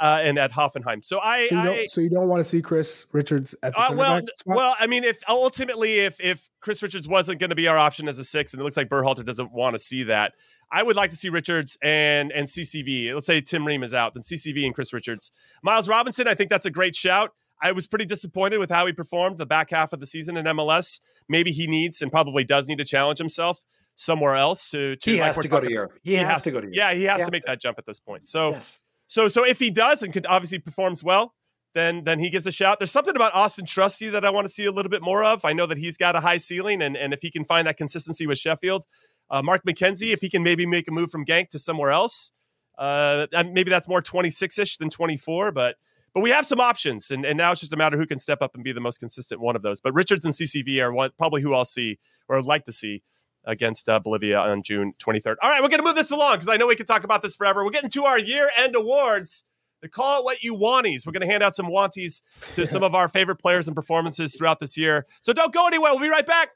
[0.00, 1.04] uh, and at Hoffenheim.
[1.04, 3.80] So I, so you, I, so you don't want to see Chris Richards at the
[3.80, 7.68] uh, well, well, I mean, if ultimately if if Chris Richards wasn't going to be
[7.68, 10.32] our option as a six, and it looks like Berhalter doesn't want to see that,
[10.70, 13.14] I would like to see Richards and and CCV.
[13.14, 15.30] Let's say Tim Ream is out, then CCV and Chris Richards.
[15.62, 17.30] Miles Robinson, I think that's a great shout.
[17.62, 20.46] I was pretty disappointed with how he performed the back half of the season in
[20.46, 21.00] MLS.
[21.28, 23.60] Maybe he needs and probably does need to challenge himself
[23.94, 25.92] somewhere else to, to he like has to go to Europe.
[26.02, 26.76] He, he has, has, to go to Europe.
[26.76, 27.24] Yeah, he has yeah.
[27.26, 28.26] to make that jump at this point.
[28.26, 28.80] So yes.
[29.06, 31.34] so so if he does and could obviously performs well,
[31.74, 32.78] then then he gives a shout.
[32.78, 35.44] There's something about Auston Trusty that I want to see a little bit more of.
[35.44, 37.76] I know that he's got a high ceiling, and and if he can find that
[37.76, 38.86] consistency with Sheffield,
[39.30, 42.32] uh, Mark McKenzie, if he can maybe make a move from Genk to somewhere else,
[42.78, 45.76] uh, maybe that's more 26 ish than 24, but.
[46.14, 48.42] But we have some options, and, and now it's just a matter who can step
[48.42, 49.80] up and be the most consistent one of those.
[49.80, 53.02] But Richards and CCV are one, probably who I'll see or like to see
[53.44, 55.36] against uh, Bolivia on June 23rd.
[55.42, 57.22] All right, we're going to move this along because I know we could talk about
[57.22, 57.64] this forever.
[57.64, 59.44] We're getting to our year end awards.
[59.80, 61.04] They call it what you wanties.
[61.04, 62.22] We're going to hand out some wanties
[62.54, 65.06] to some of our favorite players and performances throughout this year.
[65.22, 65.90] So don't go anywhere.
[65.92, 66.50] We'll be right back.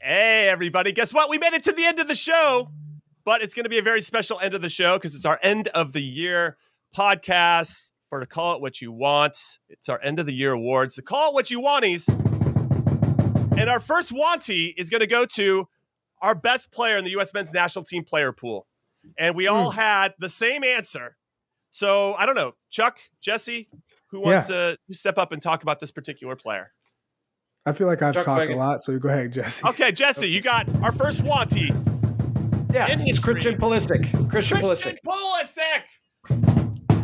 [0.00, 0.92] Hey, everybody.
[0.92, 1.28] Guess what?
[1.28, 2.70] We made it to the end of the show,
[3.24, 5.38] but it's going to be a very special end of the show because it's our
[5.42, 6.56] end of the year
[6.96, 9.58] podcast for to call it what you want.
[9.68, 10.94] It's our end of the year awards.
[10.96, 12.08] To call it what you wanties.
[12.08, 15.66] And our first wanty is going to go to
[16.22, 17.32] our best player in the U.S.
[17.34, 18.66] men's national team player pool,
[19.18, 19.78] and we all Hmm.
[19.78, 21.16] had the same answer.
[21.70, 23.68] So I don't know, Chuck, Jesse,
[24.08, 26.72] who wants to step up and talk about this particular player?
[27.66, 28.54] I feel like I've Chuck talked Wagon.
[28.54, 29.66] a lot, so go ahead, Jesse.
[29.66, 31.68] Okay, Jesse, you got our first Wanty,
[32.72, 33.34] Yeah, In it's history.
[33.34, 34.00] Christian Pulisic.
[34.30, 34.98] Christian Christian Pulisic.
[35.06, 35.82] Pulisic.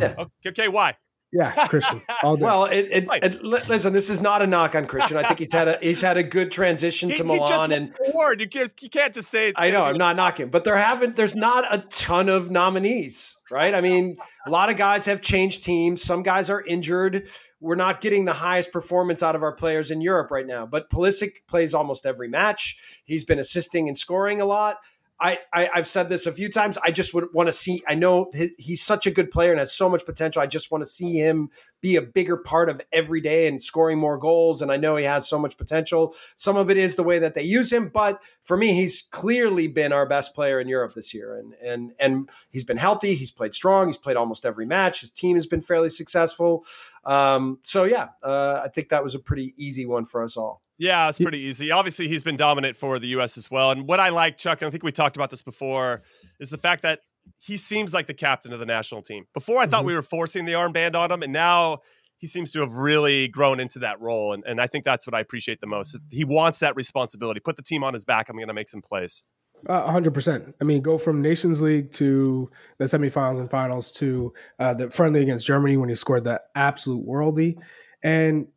[0.03, 0.23] Yeah.
[0.23, 0.95] Okay, okay, why?
[1.33, 2.01] Yeah, Christian.
[2.21, 2.45] All day.
[2.45, 3.19] Well, it, it, fine.
[3.23, 5.17] it- listen, this is not a knock on Christian.
[5.17, 7.71] I think he's had a he's had a good transition He, to he just Milan,
[7.71, 8.39] and award.
[8.39, 9.49] You can't, you can't just say.
[9.49, 13.35] It's I know I'm not knocking, but there haven't there's not a ton of nominees,
[13.49, 13.73] right?
[13.73, 16.03] I mean, a lot of guys have changed teams.
[16.03, 17.27] Some guys are injured.
[17.59, 20.65] We're not getting the highest performance out of our players in Europe right now.
[20.65, 22.77] But Pulisic plays almost every match.
[23.05, 24.77] He's been assisting and scoring a lot.
[25.19, 26.77] I, I I've said this a few times.
[26.83, 27.83] I just would want to see.
[27.87, 30.41] I know he- he's such a good player and has so much potential.
[30.41, 31.49] I just want to see him
[31.81, 34.61] be a bigger part of every day and scoring more goals.
[34.61, 36.15] And I know he has so much potential.
[36.35, 39.67] Some of it is the way that they use him, but for me, he's clearly
[39.67, 41.37] been our best player in Europe this year.
[41.37, 43.13] And and and he's been healthy.
[43.15, 43.87] He's played strong.
[43.87, 45.01] He's played almost every match.
[45.01, 46.65] His team has been fairly successful.
[47.05, 50.62] Um, so yeah, uh, I think that was a pretty easy one for us all.
[50.79, 51.71] Yeah, it's pretty easy.
[51.71, 53.37] Obviously, he's been dominant for the U.S.
[53.37, 53.71] as well.
[53.71, 56.01] And what I like, Chuck, and I think we talked about this before,
[56.39, 56.99] is the fact that
[57.39, 59.25] he seems like the captain of the national team.
[59.33, 59.87] Before, I thought Mhm.
[59.87, 61.79] we were forcing the armband on him, and now
[62.17, 64.33] he seems to have really grown into that role.
[64.33, 65.95] And, and I think that's what I appreciate the most.
[66.09, 67.39] He wants that responsibility.
[67.39, 68.27] Put the team on his back.
[68.29, 69.23] I'm going to make some plays.
[69.69, 70.53] Hundred percent.
[70.59, 72.49] I mean, go from Nations League to
[72.79, 77.07] the semifinals and finals to uh, the friendly against Germany when he scored that absolute
[77.07, 77.55] worldie.
[78.03, 78.47] And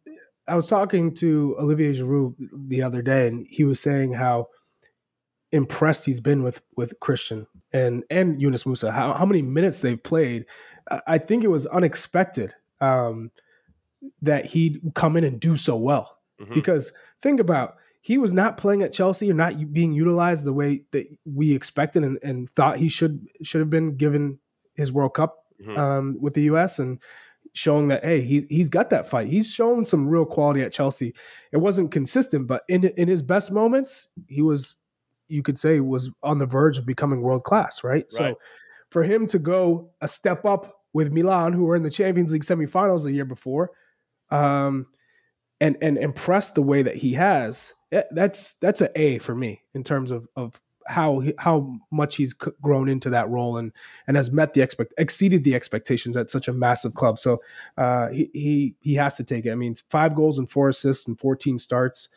[0.49, 2.35] I was talking to Olivier Giroud
[2.69, 4.49] the other day, and he was saying how
[5.53, 8.93] impressed he's been with with Christian and and Yunus Musah.
[8.93, 10.47] How how many minutes they've played.
[11.07, 13.33] I- think it was unexpected um,
[14.23, 16.55] that he'd come in and do so well Mhm.
[16.55, 16.93] because
[17.23, 21.07] think about he was not playing at Chelsea or not being utilized the way that
[21.25, 24.39] we expected and, and thought he should should have been given
[24.75, 25.77] his World Cup Mhm.
[25.77, 26.79] um, with the U.S.
[26.79, 27.01] and
[27.53, 29.29] showing that hey he he's got that fight.
[29.29, 31.15] He's shown some real quality at Chelsea.
[31.53, 34.77] It wasn't consistent, but in in his best moments, he was
[35.29, 37.83] you could say was on the verge of becoming world class.
[37.83, 37.95] Right.
[37.95, 38.11] Right.
[38.11, 38.39] So
[38.91, 42.45] for him to go a step up with Milan, who were in the Champions League
[42.45, 43.71] semifinals the year before,
[44.31, 44.87] um,
[45.61, 49.85] and and impress the way that he has, that's that's an A for me in
[49.85, 53.73] terms of of how how much he's grown into that role and
[54.07, 57.19] and has met the expect exceeded the expectations at such a massive club.
[57.19, 57.43] So
[57.77, 59.53] uh, he he he has to take it.
[59.53, 62.09] I mean, five goals and four assists and fourteen starts,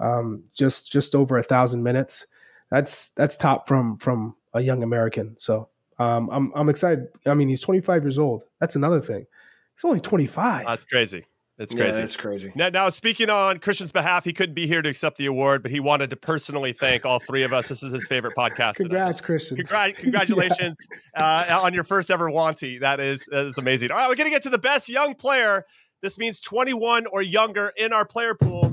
[0.00, 2.26] um, just just over a thousand minutes.
[2.70, 5.36] That's that's top from from a young American.
[5.38, 5.68] So
[5.98, 7.08] um, I'm I'm excited.
[7.26, 8.44] I mean, he's 25 years old.
[8.60, 9.26] That's another thing.
[9.74, 10.66] He's only 25.
[10.66, 11.24] That's crazy.
[11.58, 11.98] That's Yeah, crazy.
[12.00, 12.52] that's crazy.
[12.54, 15.70] Now, now, speaking on Christian's behalf, he couldn't be here to accept the award, but
[15.70, 17.68] he wanted to personally thank all three of us.
[17.68, 18.74] This is his favorite podcast.
[18.76, 19.56] Congrats, Christian.
[19.56, 20.76] Congra- congratulations
[21.16, 22.78] uh, on your first ever Wanty.
[22.80, 23.90] That is that is amazing.
[23.90, 25.64] All right, we're gonna get to the best young player.
[26.02, 28.70] This means 21 or younger in our player pool.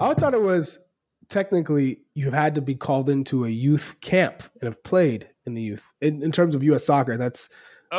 [0.00, 0.78] I thought it was
[1.28, 5.62] technically you had to be called into a youth camp and have played in the
[5.62, 5.84] youth.
[6.00, 6.86] In, in terms of U.S.
[6.86, 7.48] soccer, that's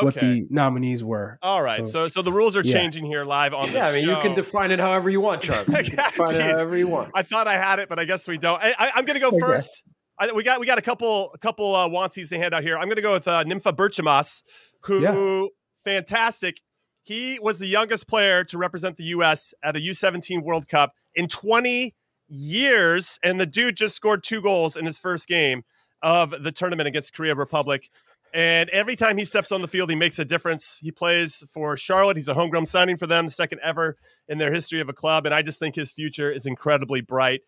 [0.02, 0.40] what Okay.
[0.42, 1.38] the nominees were.
[1.42, 1.86] All right.
[1.86, 2.74] So- So so the rules are Yeah.
[2.74, 5.42] changing here live on the Yeah, I mean, you can define it however you want,
[5.42, 5.66] Charlie.
[5.68, 7.12] You can define it however you want.
[7.14, 8.60] I thought I had it, but I guess we don't.
[8.62, 9.40] I, I, I'm going to go Okay.
[9.40, 9.84] first.
[10.20, 12.78] I, we got we got a couple a couple uh, wanties to hand out here.
[12.78, 14.44] I'm going to go with uh, Nimfasha Berchimas,
[14.84, 15.48] who Yeah.
[15.84, 16.62] fantastic.
[17.04, 19.54] He was the youngest player to represent the U.S.
[19.64, 21.94] at a U17 World Cup in 20
[22.30, 25.64] years, and the dude just scored two goals in his first game
[26.02, 27.90] of the tournament against Korea Republic.
[28.34, 30.80] And every time he steps on the field, he makes a difference.
[30.82, 32.18] He plays for Charlotte.
[32.18, 33.96] He's a homegrown signing for them, the second ever
[34.28, 35.28] in their history of a club.
[35.28, 37.42] And I just think his future is incredibly bright.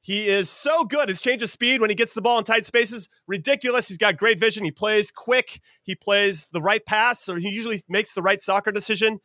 [0.00, 1.10] He is so good.
[1.10, 3.88] His change of speed when he gets the ball in tight spaces, ridiculous.
[3.88, 4.64] He's got great vision.
[4.64, 5.60] He plays quick.
[5.82, 9.20] He plays the right pass, or he usually makes the right soccer decision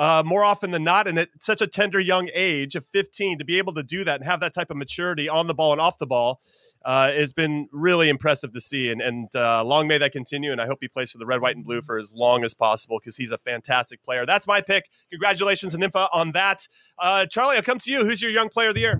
[0.00, 1.06] uh, more often than not.
[1.06, 4.16] And at such a tender young age of 15, to be able to do that
[4.20, 6.40] and have that type of maturity on the ball and off the ball
[6.86, 8.90] uh, has been really impressive to see.
[8.90, 10.52] And, and uh, long may that continue.
[10.52, 12.54] And I hope he plays for the red, white, and blue for as long as
[12.54, 14.24] possible because he's a fantastic player.
[14.24, 14.88] That's my pick.
[15.10, 16.66] Congratulations and info on that.
[16.98, 18.02] Uh, Charlie, I'll come to you.
[18.06, 18.98] Who's your young player of the year?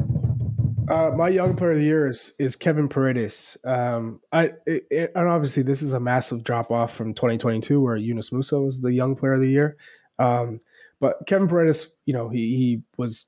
[0.90, 3.56] Uh, my young player of the year is is Kevin Paredes.
[3.64, 7.96] Um, I it, it- and obviously this is a massive drop off from 2022 where
[7.96, 9.76] Yunus Musah was the young player of the year.
[10.18, 10.60] Um,
[11.00, 13.26] but Kevin Paredes, you know, he he was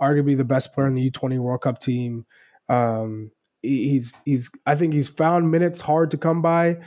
[0.00, 2.24] arguably the best player in the U20 World Cup team.
[2.68, 3.30] Um,
[3.62, 6.78] he- he's he's I think he's found minutes hard to come by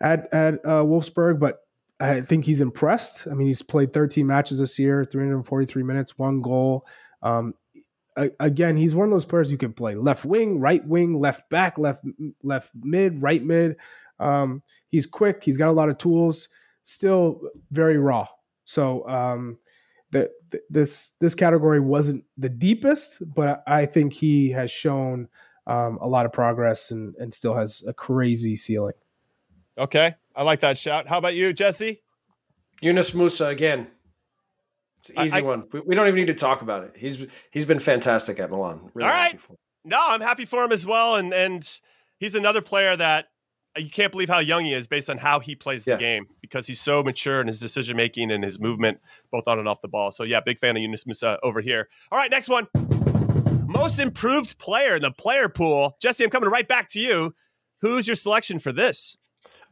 [0.00, 1.60] at at uh, Wolfsburg, but
[2.00, 3.26] I think he's impressed.
[3.26, 6.86] I mean, he's played 13 matches this year, 343 minutes, one goal.
[7.22, 7.54] Um,
[8.38, 11.78] again, he's one of those players you can play left wing, right wing, left back,
[11.78, 12.04] left
[12.42, 13.76] left mid, right mid.
[14.18, 15.42] Um, he's quick.
[15.44, 16.48] He's got a lot of tools.
[16.82, 18.26] Still very raw.
[18.64, 19.58] So um,
[20.10, 20.30] the,
[20.68, 25.28] this this category wasn't the deepest, but I think he has shown
[25.66, 28.94] um, a lot of progress and and still has a crazy ceiling.
[29.78, 31.06] Okay, I like that shout.
[31.06, 32.02] How about you, Jesse?
[32.80, 33.86] Yunus Musah again.
[35.00, 35.64] It's an easy I, one.
[35.72, 36.96] We, we, don't even need to talk about it.
[36.96, 38.90] He's he's been fantastic at Milan.
[38.94, 39.40] Really all right.
[39.84, 41.80] No, I'm happy for him as well, and and
[42.18, 43.28] he's another player that
[43.78, 45.94] you can't believe how young he is based on how he plays yeah.
[45.96, 48.98] the game because he's so mature in his decision making and his movement,
[49.30, 50.10] both on and off the ball.
[50.10, 51.88] So yeah, big fan of Yunus Musah over here.
[52.10, 52.66] All right, next one.
[53.66, 55.96] Most improved player in the player pool.
[56.00, 57.34] Jesse, I'm coming right back to you.
[57.80, 59.16] Who's your selection for this?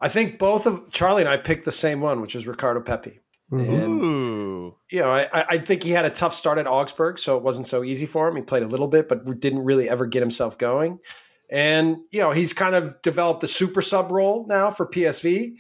[0.01, 3.21] I think both of Charlie and I picked the same one, which is Ricardo Pepi.
[3.53, 3.71] Mm-hmm.
[3.71, 4.77] And, Ooh.
[4.91, 7.67] You know, I, I think he had a tough start at Augsburg, so it wasn't
[7.67, 8.37] so easy for him.
[8.37, 10.99] He played a little bit, but didn't really ever get himself going.
[11.51, 15.55] And, you know, he's kind of developed a super sub role now for PSV.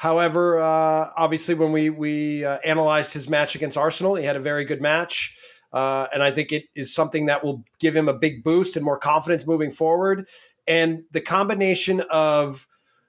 [0.00, 4.40] However, uh, obviously, when we, we uh, analyzed his match against Arsenal, he had a
[4.40, 5.36] very good match.
[5.74, 8.84] Uh, and I think it is something that will give him a big boost and
[8.84, 10.26] more confidence moving forward.
[10.66, 12.66] And the combination of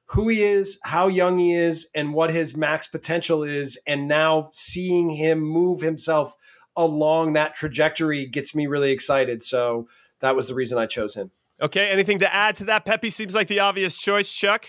[0.08, 4.50] who he is, how young he is, and what his max potential is, and now
[4.52, 6.36] seeing him move himself
[6.76, 9.44] along that trajectory gets me really excited.
[9.44, 9.88] So
[10.20, 11.32] that was the reason I chose him.
[11.62, 11.90] Okay.
[11.90, 12.84] Anything to add to that?
[12.84, 14.68] Pepi seems like the obvious choice, Chuck.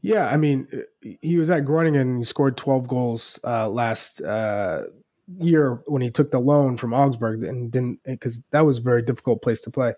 [0.00, 0.68] Yeah, I mean,
[1.22, 4.84] he was at Groningen and he scored 12 goals uh, last uh,
[5.38, 9.02] year when he took the loan from Augsburg and didn't because that was a very
[9.02, 9.94] difficult place to play.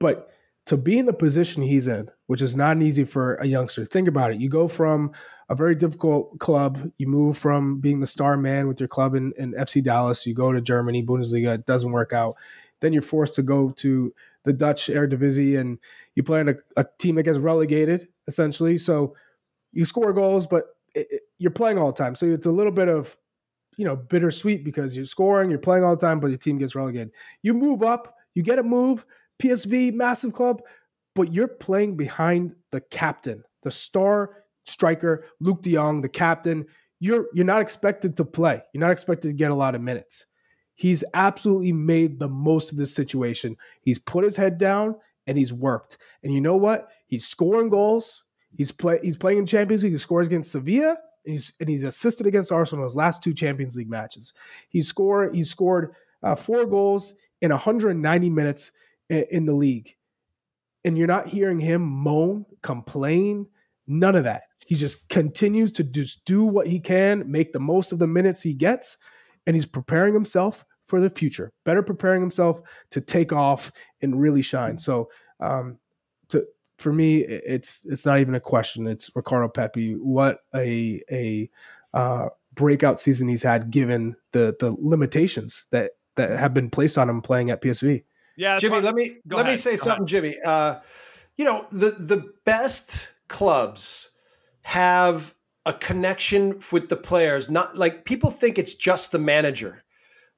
[0.00, 0.30] But
[0.66, 3.84] to be in the position he's in, which is not easy for a youngster.
[3.84, 4.40] Think about it.
[4.40, 5.12] You go from
[5.48, 9.32] a very difficult club, you move from being the star man with your club in,
[9.36, 12.36] in FC Dallas, you go to Germany, Bundesliga, it doesn't work out.
[12.80, 14.14] Then you're forced to go to
[14.44, 15.78] the Dutch Eredivisie and
[16.14, 18.78] you play on a, a team that gets relegated, essentially.
[18.78, 19.14] So
[19.72, 20.64] you score goals, but
[20.94, 22.14] it, it, you're playing all the time.
[22.14, 23.16] So it's a little bit of,
[23.76, 26.74] you know, bittersweet because you're scoring, you're playing all the time, but your team gets
[26.74, 27.12] relegated.
[27.42, 29.06] You move up, you get a move,
[29.42, 30.62] PSV, massive club,
[31.14, 36.66] but you're playing behind the captain, the star striker, Luuk de Jong, the captain.
[37.00, 38.62] You're you're not expected to play.
[38.72, 40.26] You're not expected to get a lot of minutes.
[40.74, 43.56] He's absolutely made the most of this situation.
[43.82, 44.96] He's put his head down
[45.26, 45.98] and he's worked.
[46.22, 46.88] And you know what?
[47.12, 48.24] He's scoring goals.
[48.56, 49.92] He's play he's playing in Champions League.
[49.92, 50.96] He scores against Sevilla
[51.26, 54.32] and he's and he's assisted against Arsenal in his last two Champions League matches.
[54.70, 55.92] He scored he scored
[56.22, 58.72] uh, four goals in 190 minutes
[59.10, 59.94] in the league.
[60.86, 63.46] And you're not hearing him moan, complain,
[63.86, 64.44] none of that.
[64.66, 68.40] He just continues to just do what he can, make the most of the minutes
[68.40, 68.96] he gets,
[69.46, 74.40] and he's preparing himself for the future, better preparing himself to take off and really
[74.40, 74.78] shine.
[74.78, 75.10] So,
[75.40, 75.78] um,
[76.82, 78.86] for me, it's it's not even a question.
[78.86, 79.94] It's Ricardo Pepi.
[79.94, 81.50] What a a
[81.94, 87.08] uh, breakout season he's had, given the the limitations that that have been placed on
[87.08, 88.04] him playing at PSV.
[88.36, 88.80] Yeah, Jimmy.
[88.80, 89.52] Let me let ahead.
[89.52, 90.08] me say something, ahead.
[90.08, 90.36] Jimmy.
[90.44, 90.80] Uh,
[91.36, 94.10] you know the the best clubs
[94.64, 97.48] have a connection with the players.
[97.50, 99.82] Not like people think it's just the manager,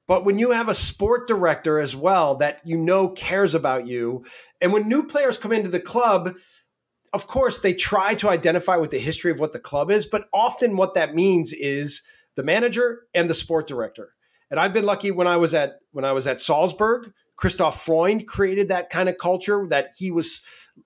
[0.07, 4.25] but when you have a sport director as well that you know cares about you,
[4.61, 6.35] and when new players come into the club.
[7.13, 10.25] Of course, they try to identify with the history of what the club is, but
[10.33, 12.01] often what that means is
[12.35, 14.11] the manager and the sport director.
[14.51, 18.27] And I've been lucky when I was at when I was at Salzburg Christoph Freund
[18.27, 20.41] created that kind of culture that he was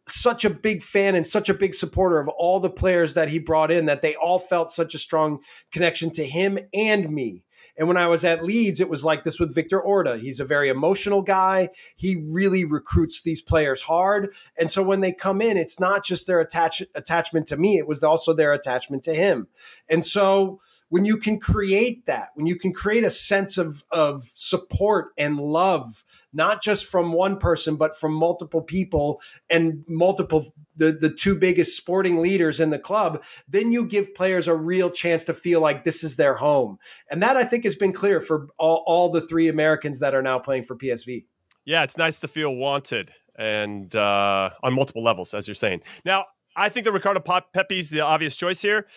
[0.07, 3.39] such a big fan and such a big supporter of all the players that he
[3.39, 5.39] brought in that they all felt such a strong
[5.71, 7.43] connection to him and me.
[7.79, 10.17] And when I was at Leeds, it was like this with Victor Orta.
[10.17, 11.69] He's a very emotional guy.
[11.95, 14.35] He really recruits these players hard.
[14.57, 17.87] And so when they come in, it's not just their attach- attachment to me, it
[17.87, 19.47] was also their attachment to him.
[19.89, 20.59] And so
[20.89, 25.37] when you can create that, when you can create a sense of, of support and
[25.37, 26.03] love,
[26.33, 31.77] not just from one person, but from multiple people and multiple, the, the two biggest
[31.77, 35.83] sporting leaders in the club, then you give players a real chance to feel like
[35.83, 36.79] this is their home.
[37.11, 40.23] And that I think has been clear for all, all the three Americans that are
[40.23, 41.25] now playing for PSV.
[41.65, 45.81] Yeah, it's nice to feel wanted and uh, on multiple levels, as you're saying.
[46.03, 46.25] Now,
[46.55, 48.87] I think that Ricardo Pepi's the obvious choice here.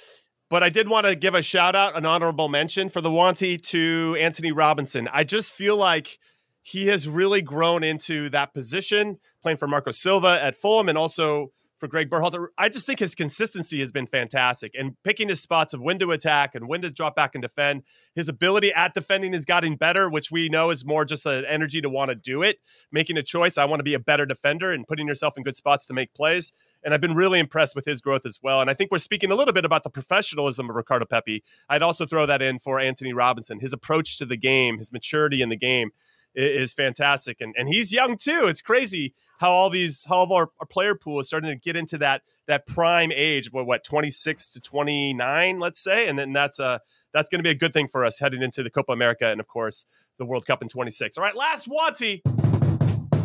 [0.53, 3.57] But I did want to give a shout out, an honorable mention for the Wanty
[3.69, 5.09] to Anthony Robinson.
[5.11, 6.19] I just feel like
[6.61, 11.53] he has really grown into that position, playing for Marco Silva at Fulham and also
[11.79, 12.49] for Gregg Berhalter.
[12.59, 16.11] I just think his consistency has been fantastic and picking his spots of when to
[16.11, 17.83] attack and when to drop back and defend.
[18.15, 21.81] His ability at defending is getting better, which we know is more just an energy
[21.81, 22.59] to want to do it,
[22.93, 23.57] making a choice.
[23.57, 26.13] I want to be a better defender and putting yourself in good spots to make
[26.13, 26.53] plays.
[26.85, 28.61] And I've been really impressed with his growth as well.
[28.61, 31.43] And I think we're speaking a little bit about the professionalism of Ricardo Pepi.
[31.69, 35.43] I'd also throw that in for Anthony Robinson, his approach to the game, his maturity
[35.43, 35.91] in the game
[36.35, 37.41] is fantastic.
[37.41, 38.43] And and he's young too.
[38.45, 41.77] It's crazy how all these how all our, our player pool is starting to get
[41.77, 46.09] into that that prime age, what what 26 to 29, let's say.
[46.09, 46.81] And then that's a
[47.13, 49.41] that's going to be a good thing for us heading into the Copa America and
[49.41, 49.85] of course
[50.19, 51.19] the World Cup in 26.
[51.19, 52.23] All right, last Wanty.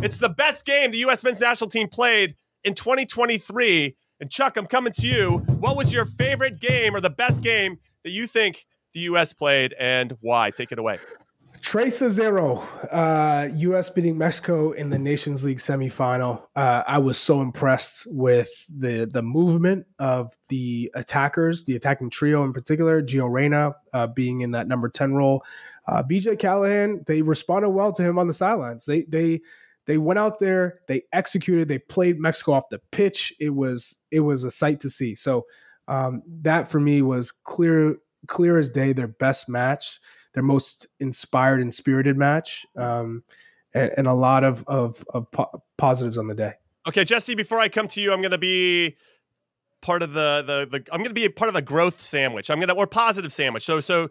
[0.04, 3.96] It's the best game the US men's national team played in 2023.
[4.20, 5.38] And Chuck, I'm coming to you.
[5.60, 9.76] What was your favorite game or the best game that you think the US played
[9.80, 10.52] and why?
[10.52, 11.00] Take it away.
[11.62, 12.60] Trace Zero,
[12.92, 13.90] uh, U.S.
[13.90, 16.44] beating Mexico in the Nations League semifinal.
[16.56, 22.44] Uh, I was so impressed with the the movement of the attackers, the attacking trio
[22.44, 23.02] in particular.
[23.02, 25.44] Gio Reyna uh, being in that number ten role.
[25.88, 27.04] Uh, BJ Callaghan.
[27.08, 28.86] they responded well to him on the sidelines.
[28.86, 29.42] They they
[29.88, 33.34] they went out there, they executed, they played Mexico off the pitch.
[33.40, 35.16] It was it was a sight to see.
[35.16, 35.46] So
[35.88, 37.98] um, that for me was clear
[38.28, 38.94] clear as day.
[38.94, 40.00] Their best match
[40.38, 43.24] their most inspired and spirited match, um,
[43.74, 46.54] and, and, a lot of of, of po- positives on the day.
[46.88, 47.34] Okay, Jesse.
[47.34, 48.98] Before I come to you, I'm going to be
[49.82, 52.50] part of the the the I'm going to be a part of a growth sandwich.
[52.50, 53.66] I'm going to or positive sandwich.
[53.66, 54.10] So so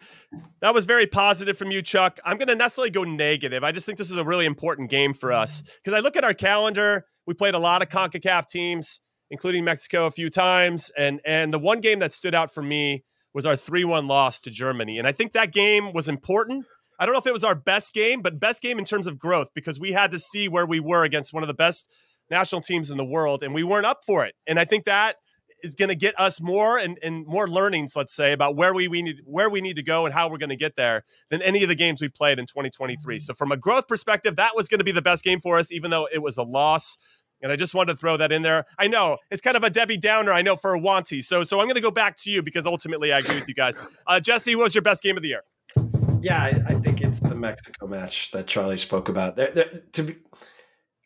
[0.61, 2.19] that was very positive from you, Chuck.
[2.25, 3.65] I'm going to necessarily go negative.
[3.65, 5.71] I just think this is a really important game for us mm-hmm.
[5.85, 7.07] because I look at our calendar.
[7.27, 11.59] We played a lot of Concacaf teams, including Mexico a few times, and and the
[11.59, 14.99] one game that stood out for me was our 3 1 loss to Germany.
[14.99, 16.65] And I think that game was important.
[16.99, 19.19] I don't know if it was our best game, but best game in terms of
[19.19, 21.91] growth because we had to see where we were against one of the best
[22.31, 24.35] national teams in the world and we weren't up for it.
[24.47, 25.17] And I think that
[25.63, 28.89] is going to get us more and, and more learnings, let's say, about where we,
[28.89, 31.43] we need where we need to go and how we're going to get there than
[31.43, 33.19] any of the games we played in 2023.
[33.21, 35.73] So from a growth perspective, that was going to be the best game for us,
[35.73, 36.99] even though it was a loss.
[37.43, 38.65] And I just wanted to throw that in there.
[38.79, 40.33] I know it's kind of a Debbie Downer.
[40.33, 41.23] I know for a Wanty.
[41.23, 43.55] So, so I'm going to go back to you because ultimately I agree with you
[43.55, 43.79] guys.
[44.07, 45.43] Uh, Jesse, what was your best game of the year?
[46.21, 49.37] Yeah, I, I think it's the Mexico match that Charlie spoke about.
[49.37, 50.17] There, there, to be,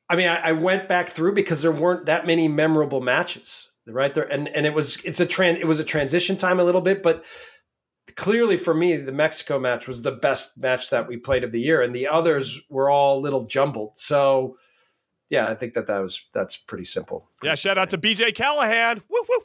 [0.09, 4.15] I mean, I, I, went back through because there weren't that many memorable matches, right
[4.15, 6.81] there, and and it was it's a trans it was a transition time a little
[6.81, 7.25] bit, but
[8.17, 11.61] clearly for me the Mexico match was the best match that we played of the
[11.61, 13.97] year, and the others were all a little jumbled.
[13.97, 14.57] So
[15.31, 17.29] yeah, I think that that was that's pretty simple.
[17.43, 19.03] Yeah, shout out to BJ Callaghan.
[19.09, 19.41] Woo woo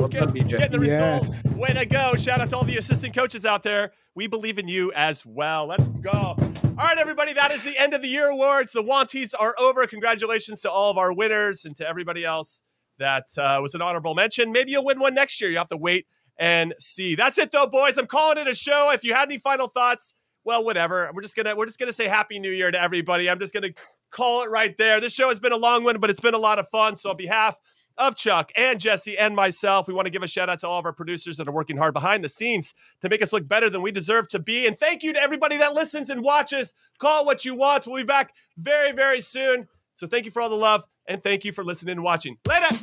[0.00, 0.08] woo!
[0.08, 1.34] Get, getting the yes.
[1.34, 1.56] results.
[1.56, 2.14] Way to go!
[2.14, 3.92] Shout out to all the assistant coaches out there.
[4.14, 5.66] We believe in you as well.
[5.66, 6.36] Let's go.
[6.76, 8.72] All right, everybody, that is the end of the year awards.
[8.72, 9.86] The Wanties are over.
[9.86, 12.62] Congratulations to all of our winners and to everybody else
[12.98, 14.52] that uh, was an honorable mention.
[14.52, 15.50] Maybe you'll win one next year.
[15.50, 16.06] You have to wait
[16.38, 17.14] and see.
[17.14, 17.96] That's it, though, boys.
[17.96, 18.90] I'm calling it a show.
[18.92, 20.14] If you had any final thoughts,
[20.44, 21.10] well, whatever.
[21.14, 23.30] We're just gonna we're just gonna say Happy New Year to everybody.
[23.30, 23.70] I'm just gonna
[24.10, 25.00] call it right there.
[25.00, 26.96] This show has been a long one, but it's been a lot of fun.
[26.96, 27.58] So, on behalf
[27.96, 30.78] of Chuck and Jesse and myself, we want to give a shout out to all
[30.78, 33.70] of our producers that are working hard behind the scenes to make us look better
[33.70, 34.66] than we deserve to be.
[34.66, 36.74] And thank you to everybody that listens and watches.
[36.98, 37.86] Call what you want.
[37.86, 39.68] We'll be back very, very soon.
[39.96, 42.38] So, thank you for all the love and thank you for listening and watching.
[42.46, 42.76] Later.